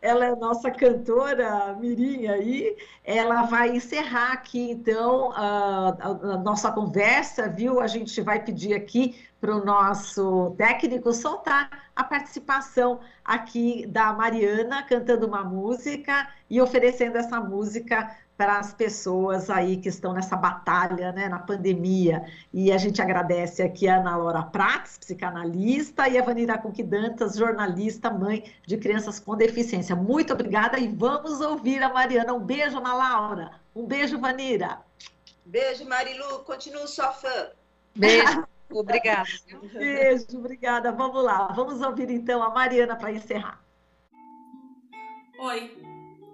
Ela 0.00 0.26
é 0.26 0.36
nossa 0.36 0.70
cantora 0.70 1.74
Mirim 1.80 2.28
aí. 2.28 2.76
Ela 3.04 3.42
vai 3.42 3.70
encerrar 3.70 4.34
aqui, 4.34 4.70
então, 4.70 5.32
a, 5.32 5.96
a, 6.00 6.38
nossa 6.38 6.70
conversa, 6.70 7.48
viu? 7.48 7.80
A 7.80 7.88
gente 7.88 8.22
vai 8.22 8.40
pedir 8.40 8.72
aqui 8.72 9.20
para 9.40 9.56
o 9.56 9.64
nosso 9.64 10.54
técnico 10.56 11.12
soltar 11.12 11.90
a 11.96 12.04
participação 12.04 13.00
aqui 13.24 13.84
da 13.88 14.12
Mariana 14.12 14.84
cantando 14.84 15.26
uma 15.26 15.42
música 15.42 16.28
e 16.48 16.60
oferecendo 16.60 17.16
essa 17.16 17.40
música 17.40 18.16
para 18.40 18.58
as 18.58 18.72
pessoas 18.72 19.50
aí 19.50 19.76
que 19.76 19.90
estão 19.90 20.14
nessa 20.14 20.34
batalha, 20.34 21.12
né, 21.12 21.28
na 21.28 21.38
pandemia. 21.38 22.24
E 22.50 22.72
a 22.72 22.78
gente 22.78 23.02
agradece 23.02 23.62
aqui 23.62 23.86
a 23.86 24.00
Ana 24.00 24.16
Laura 24.16 24.42
Prates, 24.44 24.96
psicanalista, 24.96 26.08
e 26.08 26.16
a 26.16 26.22
Vanira 26.22 26.56
Conquidantas, 26.56 27.36
jornalista, 27.36 28.08
mãe 28.08 28.50
de 28.66 28.78
crianças 28.78 29.20
com 29.20 29.36
deficiência. 29.36 29.94
Muito 29.94 30.32
obrigada 30.32 30.78
e 30.78 30.88
vamos 30.88 31.42
ouvir 31.42 31.82
a 31.82 31.90
Mariana. 31.90 32.32
Um 32.32 32.40
beijo, 32.40 32.78
Ana 32.78 32.94
Laura. 32.94 33.50
Um 33.76 33.84
beijo, 33.84 34.18
Vanira. 34.18 34.80
Beijo, 35.44 35.86
Marilu. 35.86 36.38
Continuo 36.38 36.88
sua 36.88 37.12
fã. 37.12 37.50
Beijo. 37.94 38.42
Obrigada. 38.72 39.28
Beijo, 39.74 40.38
obrigada. 40.38 40.92
Vamos 40.92 41.22
lá. 41.24 41.48
Vamos 41.48 41.82
ouvir 41.82 42.08
então 42.08 42.42
a 42.42 42.48
Mariana 42.48 42.96
para 42.96 43.12
encerrar. 43.12 43.60
Oi, 45.40 45.76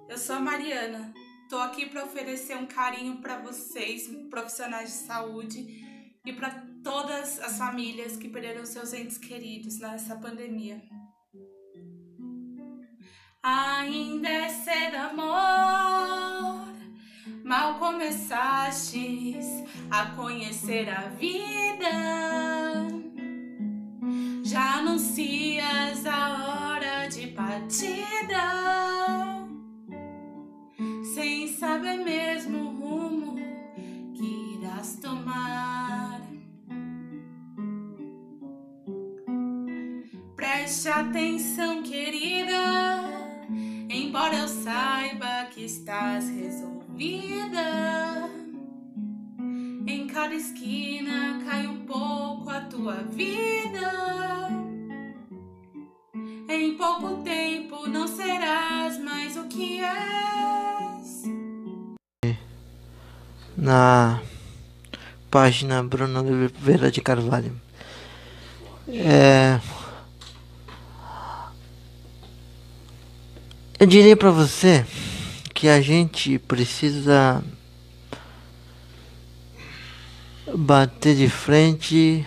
eu 0.08 0.18
sou 0.18 0.36
a 0.36 0.40
Mariana. 0.40 1.14
Estou 1.46 1.60
aqui 1.60 1.86
para 1.86 2.02
oferecer 2.02 2.56
um 2.56 2.66
carinho 2.66 3.18
para 3.18 3.38
vocês, 3.38 4.10
profissionais 4.28 4.88
de 4.88 4.96
saúde, 5.06 6.18
e 6.24 6.32
para 6.32 6.50
todas 6.82 7.38
as 7.38 7.56
famílias 7.56 8.16
que 8.16 8.28
perderam 8.28 8.66
seus 8.66 8.92
entes 8.92 9.16
queridos 9.16 9.78
nessa 9.78 10.16
pandemia. 10.16 10.82
Ainda 13.40 14.28
é 14.28 14.48
cedo, 14.48 14.96
amor. 14.96 16.66
Mal 17.44 17.78
começastes 17.78 19.46
a 19.88 20.06
conhecer 20.16 20.88
a 20.88 21.02
vida, 21.10 21.92
já 24.42 24.78
anuncias 24.78 26.04
a 26.06 26.72
hora 26.72 27.06
de 27.06 27.28
partida, 27.28 29.25
sem 31.16 31.48
saber 31.48 31.96
mesmo 32.04 32.58
o 32.58 32.70
rumo 32.78 33.36
que 34.14 34.58
irás 34.58 34.98
tomar. 35.00 36.20
Preste 40.36 40.88
atenção, 40.88 41.82
querida, 41.82 43.02
embora 43.88 44.36
eu 44.36 44.46
saiba 44.46 45.46
que 45.54 45.64
estás 45.64 46.28
resolvida 46.28 46.86
vida. 46.94 48.30
Em 49.86 50.06
cada 50.08 50.34
esquina 50.34 51.42
cai 51.46 51.66
um 51.66 51.86
pouco 51.86 52.50
a 52.50 52.60
tua 52.60 52.96
vida. 53.04 54.50
Em 56.46 56.76
pouco 56.76 57.22
tempo 57.22 57.88
não 57.88 58.06
serás 58.06 58.98
mais 58.98 59.34
o 59.38 59.44
que 59.44 59.80
és. 59.80 60.65
Na 63.56 64.20
página 65.30 65.82
Bruno 65.82 66.20
Oliveira 66.20 66.90
de 66.90 67.00
Carvalho. 67.00 67.58
É... 68.88 69.58
Eu 73.78 73.86
diria 73.86 74.16
para 74.16 74.30
você 74.30 74.86
que 75.52 75.68
a 75.68 75.80
gente 75.80 76.38
precisa 76.38 77.42
bater 80.54 81.16
de 81.16 81.28
frente 81.28 82.24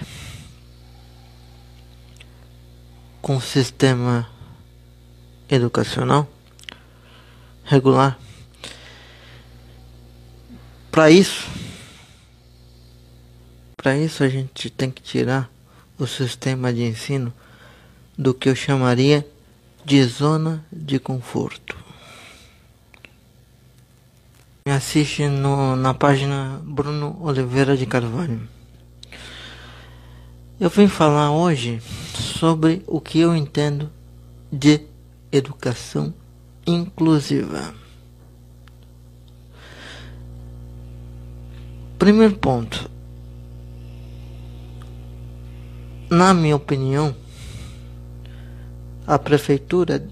com 3.22 3.38
o 3.38 3.42
sistema 3.42 4.30
educacional 5.50 6.28
regular. 7.64 8.20
Para 11.00 11.12
isso, 11.12 11.48
para 13.78 13.98
isso 13.98 14.22
a 14.22 14.28
gente 14.28 14.70
tem 14.70 14.92
que 14.92 15.02
tirar 15.02 15.50
o 15.98 16.06
sistema 16.06 16.74
de 16.74 16.84
ensino 16.84 17.34
do 18.18 18.34
que 18.34 18.50
eu 18.50 18.54
chamaria 18.54 19.26
de 19.86 20.04
zona 20.04 20.62
de 20.70 21.00
conforto. 21.00 21.78
Me 24.66 24.74
assiste 24.74 25.26
no, 25.26 25.78
na 25.78 25.94
página 25.94 26.60
Bruno 26.66 27.18
Oliveira 27.22 27.78
de 27.78 27.86
Carvalho. 27.86 28.42
Eu 30.60 30.70
vim 30.70 30.90
falar 30.90 31.32
hoje 31.32 31.82
sobre 32.14 32.84
o 32.86 33.00
que 33.00 33.20
eu 33.20 33.34
entendo 33.34 33.90
de 34.52 34.82
educação 35.32 36.14
inclusiva. 36.68 37.74
Primeiro 42.00 42.38
ponto. 42.38 42.90
Na 46.10 46.34
minha 46.34 46.56
opinião, 46.56 47.14
a 49.06 49.20
prefeitura 49.20 50.08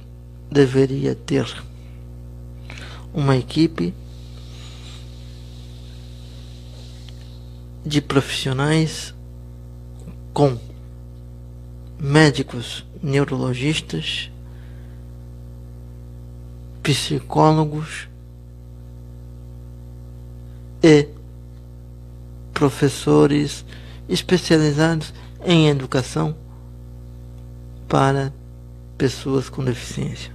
deveria 0.52 1.16
ter 1.16 1.48
uma 3.14 3.38
equipe 3.38 3.94
de 7.86 8.02
profissionais 8.02 9.16
com 10.34 10.60
médicos 11.98 12.86
neurologistas, 13.02 14.30
psicólogos 16.84 18.10
e 20.84 21.17
professores 22.58 23.64
especializados 24.10 25.14
em 25.46 25.68
educação 25.68 26.36
para 27.88 28.34
pessoas 28.98 29.48
com 29.48 29.64
deficiência. 29.64 30.32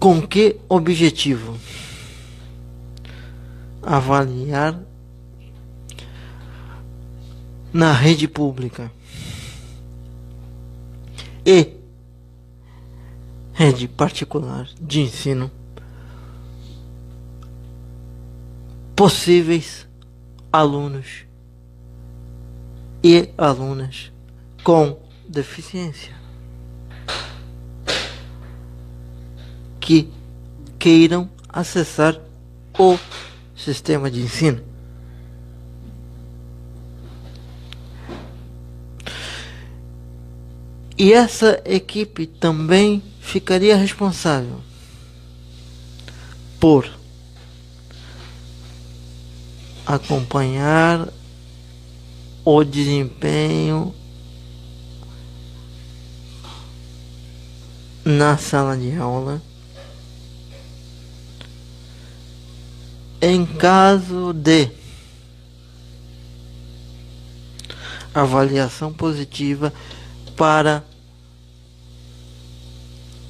Com 0.00 0.20
que 0.26 0.56
objetivo? 0.68 1.56
avaliar 3.82 4.78
na 7.72 7.92
rede 7.92 8.28
pública 8.28 8.92
e 11.46 11.76
rede 13.54 13.88
particular 13.88 14.68
de 14.78 15.00
ensino 15.00 15.50
possíveis 19.00 19.88
alunos 20.52 21.24
e 23.02 23.30
alunas 23.38 24.12
com 24.62 25.00
deficiência 25.26 26.14
que 29.80 30.12
queiram 30.78 31.30
acessar 31.48 32.20
o 32.78 32.98
sistema 33.56 34.10
de 34.10 34.20
ensino. 34.20 34.62
E 40.98 41.14
essa 41.14 41.62
equipe 41.64 42.26
também 42.26 43.02
ficaria 43.18 43.78
responsável 43.78 44.60
por 46.60 46.99
acompanhar 49.94 51.08
o 52.44 52.62
desempenho 52.62 53.92
na 58.04 58.38
sala 58.38 58.76
de 58.76 58.96
aula. 58.96 59.42
Em 63.20 63.44
caso 63.44 64.32
de 64.32 64.70
avaliação 68.14 68.92
positiva 68.92 69.72
para 70.36 70.84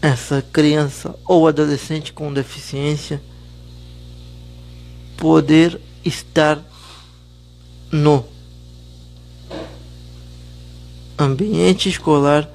essa 0.03 0.43
criança 0.53 1.19
ou 1.25 1.49
adolescente 1.49 2.13
com 2.13 2.33
deficiência, 2.33 3.21
poder 5.17 5.81
estar 6.05 6.63
no 7.91 8.25
ambiente 11.19 11.89
escolar 11.89 12.49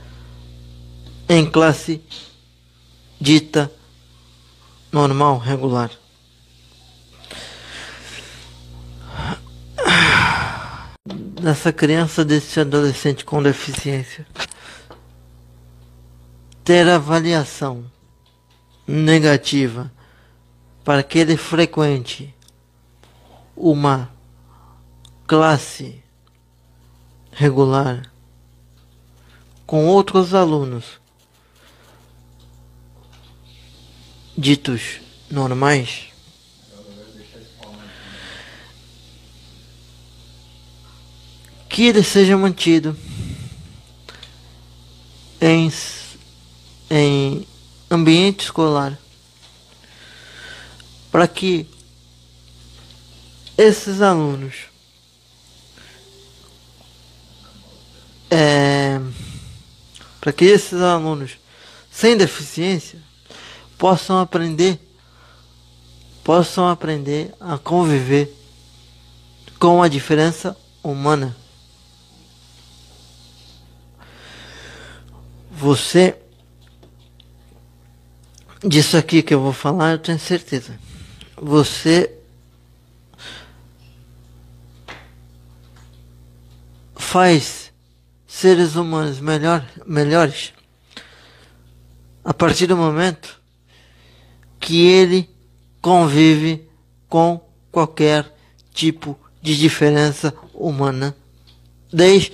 em 1.27 1.45
classe 1.49 2.01
dita 3.19 3.71
normal, 4.91 5.37
regular. 5.37 5.91
Dessa 11.41 11.71
criança, 11.71 12.25
desse 12.25 12.59
adolescente 12.59 13.23
com 13.23 13.43
deficiência, 13.43 14.25
ter 16.63 16.87
avaliação 16.89 17.85
negativa 18.87 19.91
para 20.83 21.03
que 21.03 21.19
ele 21.19 21.37
frequente 21.37 22.34
uma 23.55 24.11
classe 25.27 26.03
regular 27.31 28.11
com 29.65 29.87
outros 29.87 30.33
alunos 30.33 30.99
ditos 34.37 34.99
normais 35.31 36.07
que 41.69 41.83
ele 41.87 42.03
seja 42.03 42.37
mantido 42.37 42.97
em, 45.41 45.71
em 46.89 47.47
ambiente 47.89 48.45
escolar 48.45 48.97
para 51.11 51.27
que 51.27 51.67
esses 53.57 54.01
alunos 54.01 54.65
é, 58.29 58.99
para 60.19 60.33
que 60.33 60.45
esses 60.45 60.81
alunos 60.81 61.37
sem 61.91 62.17
deficiência 62.17 62.99
possam 63.77 64.19
aprender 64.19 64.79
possam 66.23 66.67
aprender 66.67 67.33
a 67.39 67.57
conviver 67.57 68.35
com 69.59 69.83
a 69.83 69.87
diferença 69.87 70.57
humana. 70.83 71.37
Você 75.51 76.17
disso 78.63 78.97
aqui 78.97 79.21
que 79.21 79.33
eu 79.33 79.39
vou 79.39 79.53
falar, 79.53 79.91
eu 79.91 79.99
tenho 79.99 80.19
certeza 80.19 80.79
você 81.37 82.14
faz 87.15 87.71
seres 88.27 88.75
humanos 88.75 89.21
melhor, 89.21 89.65
melhores 89.85 90.51
a 92.25 92.33
partir 92.33 92.67
do 92.67 92.75
momento 92.75 93.39
que 94.59 94.85
ele 94.85 95.29
convive 95.81 96.67
com 97.07 97.39
qualquer 97.71 98.29
tipo 98.73 99.17
de 99.41 99.57
diferença 99.57 100.33
humana 100.53 101.15
desde 101.89 102.33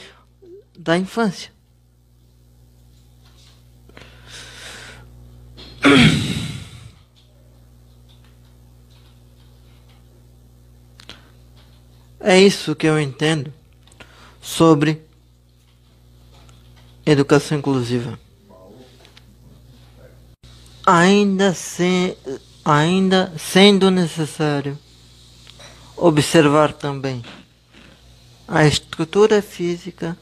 da 0.76 0.98
infância. 0.98 1.52
É 12.20 12.40
isso 12.40 12.76
que 12.76 12.88
eu 12.88 13.00
entendo 13.00 13.61
sobre 14.56 15.02
educação 17.06 17.58
inclusiva. 17.58 18.20
Ainda, 20.86 21.54
se, 21.54 22.18
ainda 22.66 23.32
sendo 23.38 23.90
necessário 23.90 24.78
observar 25.96 26.74
também 26.74 27.24
a 28.46 28.66
estrutura 28.66 29.42
física 29.42 30.18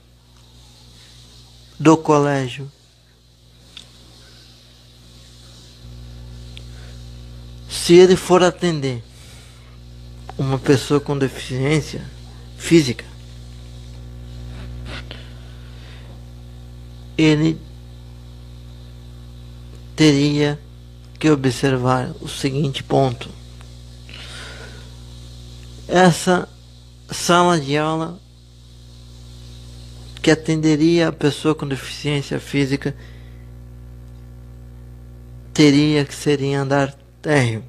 do 1.80 1.98
colégio. 1.98 2.72
Se 7.68 7.96
ele 7.96 8.16
for 8.16 8.44
atender 8.44 9.04
uma 10.38 10.60
pessoa 10.60 11.00
com 11.00 11.18
deficiência 11.18 12.06
física, 12.58 13.09
ele 17.20 17.60
teria 19.94 20.58
que 21.20 21.30
observar 21.30 22.12
o 22.22 22.30
seguinte 22.30 22.82
ponto. 22.82 23.30
Essa 25.86 26.48
sala 27.12 27.60
de 27.60 27.78
aula 27.78 28.18
que 30.22 30.32
atenderia 30.32 31.10
a 31.10 31.12
pessoa 31.12 31.54
com 31.54 31.68
deficiência 31.68 32.40
física 32.40 32.96
teria 35.54 36.06
que 36.06 36.16
ser 36.16 36.42
em 36.42 36.56
andar 36.56 36.96
térreo. 37.22 37.66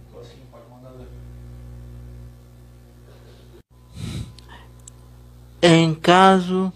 Em 5.60 5.92
caso 5.92 6.72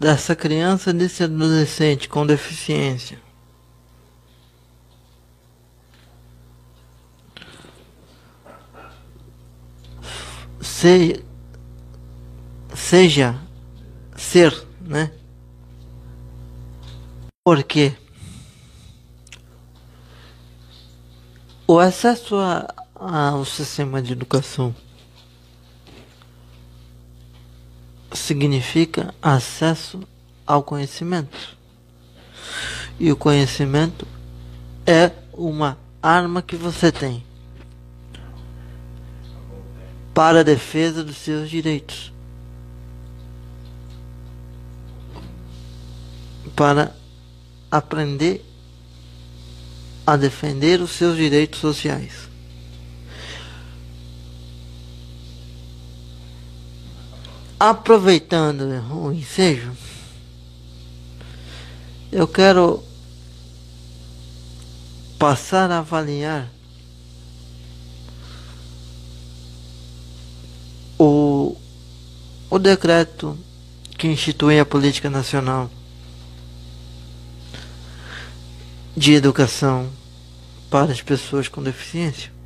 dessa 0.00 0.34
criança, 0.34 0.94
desse 0.94 1.22
adolescente 1.22 2.08
com 2.08 2.26
deficiência, 2.26 3.20
se, 10.58 11.22
seja 12.74 13.38
ser, 14.16 14.66
né? 14.80 15.12
Porque 17.44 17.92
o 21.66 21.78
acesso 21.78 22.36
a, 22.36 22.66
ao 22.94 23.44
sistema 23.44 24.00
de 24.00 24.12
educação 24.12 24.74
significa 28.30 29.12
acesso 29.20 30.00
ao 30.46 30.62
conhecimento. 30.62 31.56
E 32.96 33.10
o 33.10 33.16
conhecimento 33.16 34.06
é 34.86 35.10
uma 35.32 35.76
arma 36.00 36.40
que 36.40 36.54
você 36.54 36.92
tem 36.92 37.24
para 40.14 40.40
a 40.40 40.42
defesa 40.44 41.02
dos 41.02 41.16
seus 41.16 41.50
direitos. 41.50 42.12
Para 46.54 46.94
aprender 47.68 48.44
a 50.06 50.16
defender 50.16 50.80
os 50.80 50.92
seus 50.92 51.16
direitos 51.16 51.58
sociais. 51.58 52.29
Aproveitando 57.60 58.62
o 58.90 59.12
ensejo, 59.12 59.70
eu 62.10 62.26
quero 62.26 62.82
passar 65.18 65.70
a 65.70 65.80
avaliar 65.80 66.48
o, 70.98 71.54
o 72.48 72.58
decreto 72.58 73.38
que 73.98 74.08
institui 74.08 74.58
a 74.58 74.64
política 74.64 75.10
nacional 75.10 75.70
de 78.96 79.12
educação 79.12 79.90
para 80.70 80.92
as 80.92 81.02
pessoas 81.02 81.46
com 81.46 81.62
deficiência. 81.62 82.39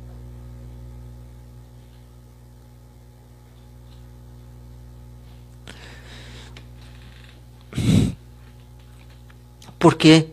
Porque 9.79 10.29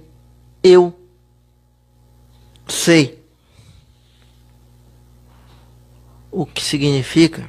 eu 0.62 0.99
sei 2.66 3.22
o 6.30 6.47
que 6.47 6.62
significa 6.62 7.49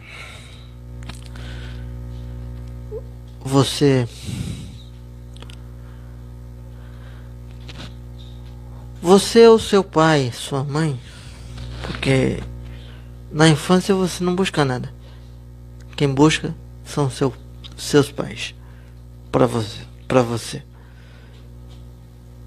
você 3.40 4.08
você 9.02 9.48
ou 9.48 9.60
seu 9.60 9.84
pai, 9.84 10.32
sua 10.34 10.64
mãe, 10.64 11.00
porque 11.82 12.42
Na 13.34 13.50
infância 13.50 13.96
você 13.96 14.24
não 14.24 14.36
busca 14.36 14.64
nada. 14.64 14.94
Quem 15.96 16.08
busca 16.08 16.54
são 16.86 17.10
seu, 17.10 17.34
seus 17.76 18.12
pais 18.12 18.54
para 19.34 19.48
você, 19.48 19.80
para 20.08 20.22
você. 20.22 20.62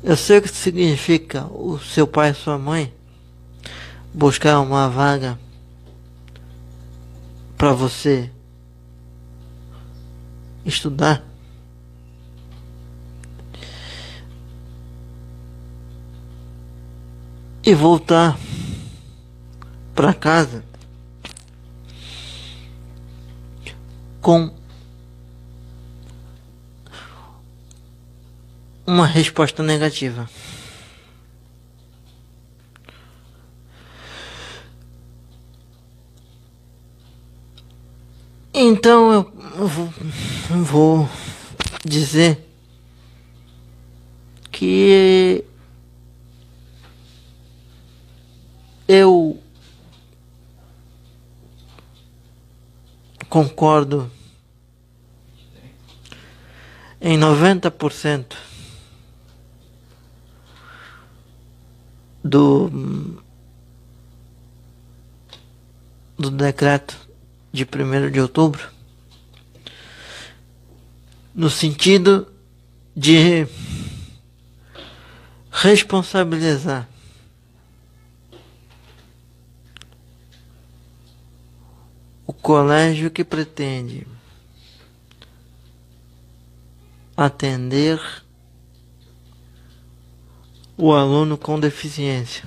Eu 0.05 0.16
sei 0.16 0.39
o 0.39 0.43
que 0.43 0.49
significa 0.49 1.45
o 1.47 1.80
seu 1.80 2.07
pai 2.07 2.30
e 2.30 2.34
sua 2.34 2.57
mãe 2.57 2.95
buscar 4.14 4.61
uma 4.61 4.89
vaga 4.89 5.37
para 7.59 7.72
você 7.72 8.30
estudar. 10.64 11.24
E 17.64 17.74
voltar 17.74 18.39
para 19.93 20.14
casa 20.14 20.64
com 24.20 24.56
uma 28.87 29.07
resposta 29.07 29.62
negativa. 29.62 30.28
Então 38.55 39.12
eu, 39.12 39.68
vou, 39.68 41.09
dizer 41.84 42.39
que 44.51 45.45
eu 48.89 49.39
concordo 53.28 54.11
em 57.01 57.18
90% 57.18 58.56
do 62.27 63.22
do 66.18 66.31
decreto 66.31 66.97
de 67.53 67.64
1 67.64 68.11
de 68.11 68.20
outubro 68.20 68.68
no 71.35 71.51
sentido 71.51 72.27
de 72.97 73.47
responsabilizar 75.51 76.89
o 82.27 82.33
colégio 82.33 83.11
que 83.11 83.22
pretende 83.22 84.07
atender 87.16 88.01
o 90.77 90.93
aluno 90.93 91.39
com 91.39 91.59
deficiência. 91.59 92.45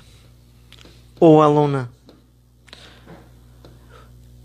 Ou 1.19 1.41
aluna. 1.41 1.91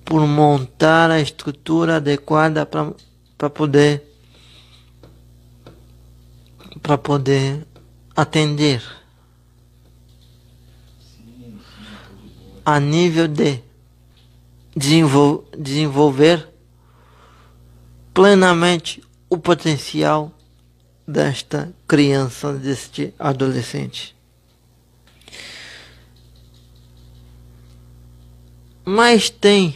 Por 0.04 0.26
montar 0.26 1.10
a 1.10 1.20
estrutura 1.20 1.96
adequada 1.96 2.66
para 2.66 3.50
poder 3.50 4.02
para 6.82 6.98
poder 6.98 7.66
atender. 8.14 8.82
A 12.64 12.80
nível 12.80 13.28
de 13.28 13.60
desenvol 14.76 15.48
desenvolver 15.56 16.48
plenamente 18.12 19.02
o 19.30 19.38
potencial 19.38 20.33
desta 21.06 21.72
criança, 21.86 22.52
deste 22.52 23.14
adolescente. 23.18 24.14
Mas 28.84 29.30
tem 29.30 29.74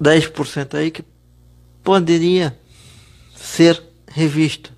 10% 0.00 0.74
aí 0.74 0.90
que 0.90 1.04
poderia 1.82 2.58
ser 3.34 3.82
revisto. 4.08 4.72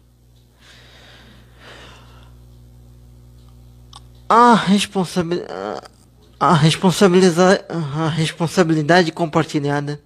A, 4.29 4.55
responsabilidade, 4.55 5.81
a, 6.39 6.55
responsabilidade, 6.55 7.65
a 7.69 8.09
responsabilidade 8.09 9.11
compartilhada 9.11 10.01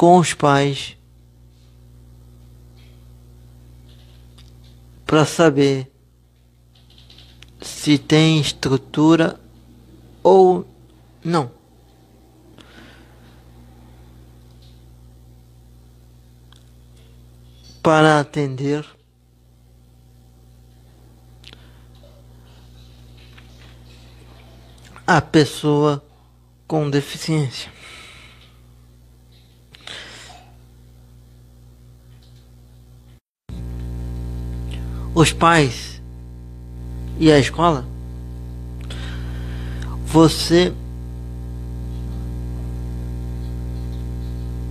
com 0.00 0.16
os 0.16 0.32
pais 0.32 0.96
para 5.04 5.26
saber 5.26 5.92
se 7.60 7.98
tem 7.98 8.40
estrutura 8.40 9.38
ou 10.22 10.66
não. 11.22 11.50
Para 17.82 18.20
atender 18.20 18.86
a 25.06 25.20
pessoa 25.20 26.02
com 26.66 26.88
deficiência. 26.88 27.79
Os 35.20 35.34
pais 35.34 36.00
e 37.18 37.30
a 37.30 37.38
escola, 37.38 37.84
você 40.06 40.72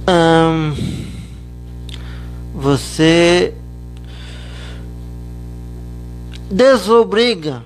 hum, 0.08 0.74
você 2.56 3.54
desobriga 6.50 7.64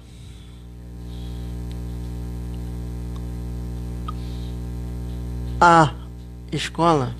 a 5.61 5.93
escola 6.51 7.15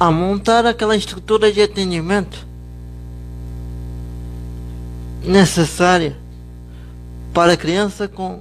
a 0.00 0.10
montar 0.10 0.64
aquela 0.64 0.96
estrutura 0.96 1.52
de 1.52 1.60
atendimento 1.60 2.46
necessária 5.22 6.16
para 7.34 7.52
a 7.52 7.56
criança 7.56 8.08
com 8.08 8.40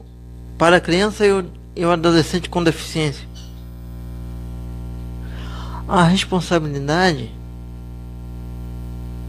para 0.57 0.77
a 0.77 0.79
criança 0.79 1.25
e 1.25 1.31
o, 1.31 1.45
e 1.75 1.85
o 1.85 1.91
adolescente 1.91 2.49
com 2.49 2.63
deficiência. 2.63 3.27
A 5.87 6.03
responsabilidade 6.03 7.29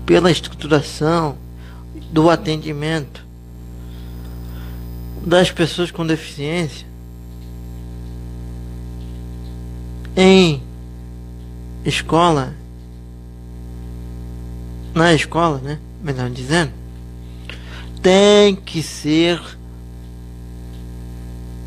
pela 0.07 0.31
estruturação 0.31 1.37
do 2.12 2.31
atendimento 2.31 3.24
das 5.24 5.51
pessoas 5.51 5.91
com 5.91 6.07
deficiência 6.07 6.87
em 10.16 10.70
escola, 11.85 12.55
na 14.95 15.14
escola, 15.14 15.59
né? 15.59 15.78
Melhor 16.03 16.31
dizendo, 16.31 16.72
tem 18.03 18.57
que 18.57 18.83
ser 18.83 19.41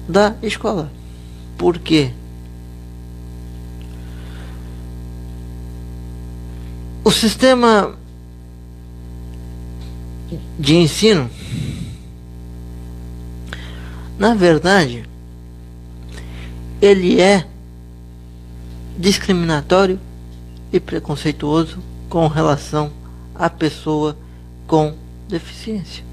da 0.08 0.36
escola. 0.42 0.92
Por 1.58 1.78
quê? 1.80 2.12
O 7.04 7.12
sistema 7.12 7.96
de 10.58 10.76
ensino, 10.76 11.30
na 14.18 14.34
verdade, 14.34 15.06
ele 16.82 17.22
é 17.22 17.46
discriminatório 18.98 20.00
e 20.72 20.80
preconceituoso 20.80 21.80
com 22.10 22.28
relação 22.28 22.92
à 23.36 23.50
pessoa 23.50 24.18
com 24.68 24.96
deficiência. 25.28 26.04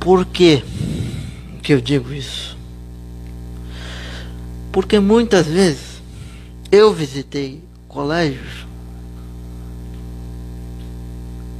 Por 0.00 0.24
que, 0.24 0.62
que 1.62 1.72
eu 1.72 1.80
digo 1.80 2.12
isso? 2.12 2.56
Porque 4.72 4.98
muitas 5.00 5.46
vezes 5.46 6.00
eu 6.70 6.92
visitei 6.92 7.62
colégios 7.88 8.66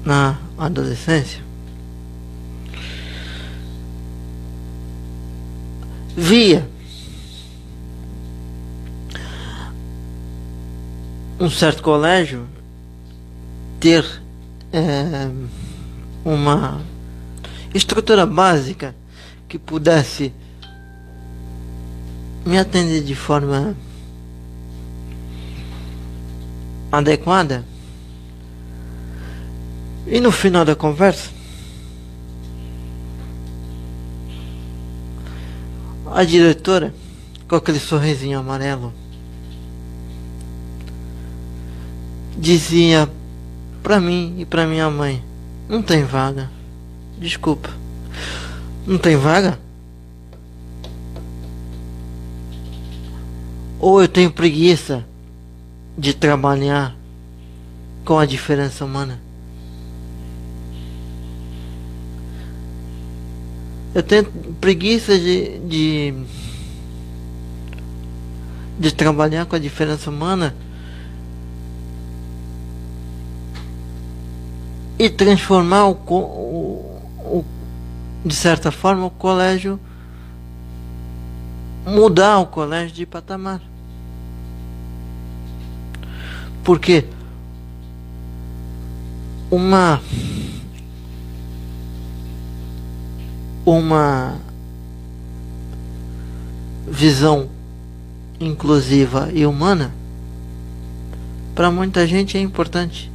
na 0.05 0.39
adolescência. 0.57 1.43
Via 6.17 6.69
um 11.41 11.49
certo 11.49 11.83
colégio 11.83 12.47
ter 13.79 14.05
é, 14.73 15.31
uma 16.25 16.81
estrutura 17.73 18.27
básica 18.27 18.95
que 19.49 19.59
pudesse 19.59 20.33
me 22.45 22.59
atender 22.59 23.03
de 23.03 23.15
forma 23.15 23.77
adequada. 26.91 27.65
E 30.07 30.21
no 30.21 30.33
final 30.33 30.65
da 30.65 30.75
conversa, 30.75 31.31
a 36.07 36.25
diretora, 36.25 36.95
com 37.47 37.57
aquele 37.57 37.79
sorrisinho 37.79 38.39
amarelo, 38.39 38.93
dizia 42.39 43.09
para 43.83 44.01
mim 44.01 44.37
e 44.39 44.45
para 44.45 44.67
minha 44.67 44.89
mãe: 44.89 45.23
Não 45.69 45.83
tem 45.83 46.05
vaga. 46.05 46.51
Desculpa. 47.19 47.71
Não 48.87 48.97
tem 48.97 49.17
vaga? 49.17 49.59
Ou 53.81 54.01
eu 54.01 54.09
tenho 54.09 54.31
preguiça 54.31 55.05
de 55.97 56.15
trabalhar 56.15 56.97
com 58.05 58.19
a 58.19 58.25
diferença 58.25 58.85
humana? 58.85 59.21
Eu 63.95 64.03
tenho 64.03 64.25
preguiça 64.61 65.19
de, 65.19 65.59
de, 65.61 66.15
de 68.79 68.95
trabalhar 68.95 69.47
com 69.47 69.57
a 69.57 69.59
diferença 69.59 70.11
humana 70.11 70.55
e 74.99 75.09
transformar 75.09 75.87
o, 75.87 75.93
o, 75.93 77.01
o, 77.21 77.45
de 78.25 78.35
certa 78.35 78.73
forma 78.73 79.07
o 79.07 79.11
colégio 79.11 79.79
mudar 81.87 82.39
o 82.39 82.47
colégio 82.47 82.95
de 82.95 83.07
patamar. 83.07 83.61
Porque 86.63 87.05
uma 89.51 90.01
uma 93.65 94.37
visão 96.87 97.49
inclusiva 98.41 99.31
e 99.33 99.47
humana 99.47 99.93
para 101.55 101.71
muita 101.71 102.07
gente 102.07 102.37
é 102.37 102.41
importante. 102.41 103.11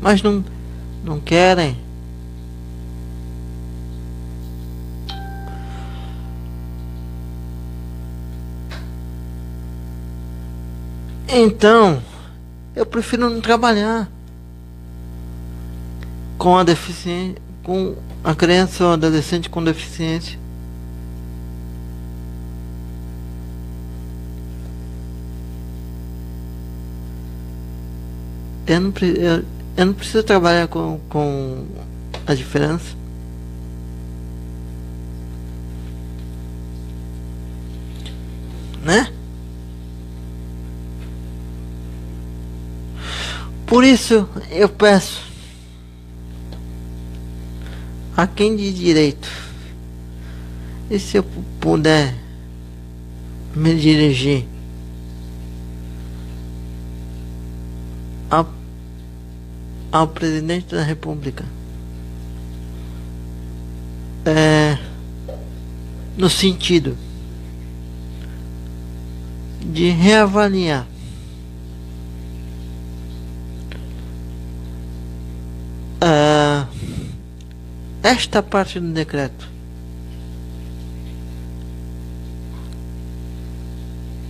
Mas 0.00 0.22
não 0.22 0.44
não 1.04 1.20
querem. 1.20 1.76
Então, 11.28 12.02
eu 12.76 12.84
prefiro 12.84 13.28
não 13.28 13.40
trabalhar 13.40 14.08
com 16.36 16.58
a 16.58 16.62
deficiência, 16.62 17.40
com 17.62 17.96
a 18.22 18.34
criança 18.34 18.84
ou 18.84 18.92
adolescente 18.92 19.48
com 19.48 19.64
deficiência. 19.64 20.38
Eu 28.66 28.80
não, 28.80 28.92
eu, 29.00 29.44
eu 29.76 29.86
não 29.86 29.94
preciso 29.94 30.22
trabalhar 30.22 30.68
com, 30.68 31.00
com 31.08 31.66
a 32.26 32.34
diferença. 32.34 32.94
Né? 38.82 39.12
Por 43.66 43.84
isso 43.84 44.28
eu 44.50 44.68
peço 44.68 45.22
a 48.14 48.26
quem 48.26 48.54
de 48.54 48.70
direito, 48.72 49.28
e 50.90 50.98
se 50.98 51.16
eu 51.16 51.24
puder 51.58 52.14
me 53.54 53.74
dirigir 53.74 54.44
a 58.30 58.44
ao 59.92 60.08
presidente 60.08 60.74
da 60.74 60.82
República. 60.82 61.44
É, 64.24 64.78
no 66.16 66.30
sentido 66.30 66.96
de 69.60 69.90
reavaliar 69.90 70.86
uh, 76.02 76.66
esta 78.02 78.42
parte 78.42 78.80
do 78.80 78.92
decreto 78.92 79.48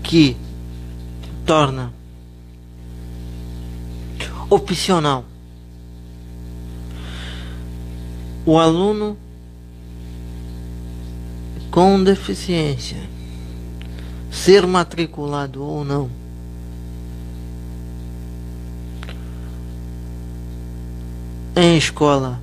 que 0.03 0.37
torna 1.47 1.93
opcional 4.51 5.25
o 8.45 8.59
aluno 8.59 9.17
com 11.71 12.03
deficiência 12.03 12.99
ser 14.31 14.67
matriculado 14.67 15.63
ou 15.63 15.85
não. 15.85 16.11
Em 21.55 21.77
escola 21.77 22.41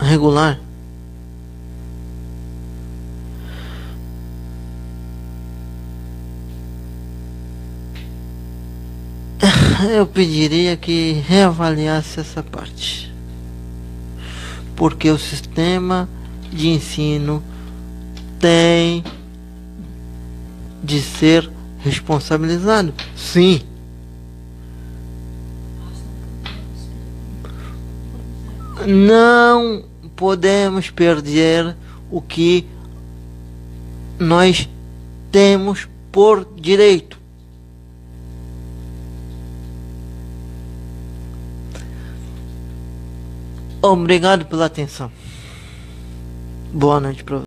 regular 0.00 0.58
eu 9.90 10.06
pediria 10.06 10.76
que 10.76 11.22
reavaliasse 11.26 12.20
essa 12.20 12.42
parte 12.42 13.13
porque 14.76 15.10
o 15.10 15.18
sistema 15.18 16.08
de 16.52 16.68
ensino 16.68 17.42
tem 18.38 19.02
de 20.82 21.00
ser 21.00 21.50
responsabilizado. 21.78 22.92
Sim. 23.16 23.62
Não 28.86 29.84
podemos 30.14 30.90
perder 30.90 31.74
o 32.10 32.20
que 32.20 32.66
nós 34.18 34.68
temos 35.30 35.88
por 36.12 36.46
direito. 36.56 37.13
Obrigado 43.86 44.46
pela 44.46 44.64
atenção. 44.64 45.12
Boa 46.72 46.98
noite 46.98 47.22
para 47.22 47.43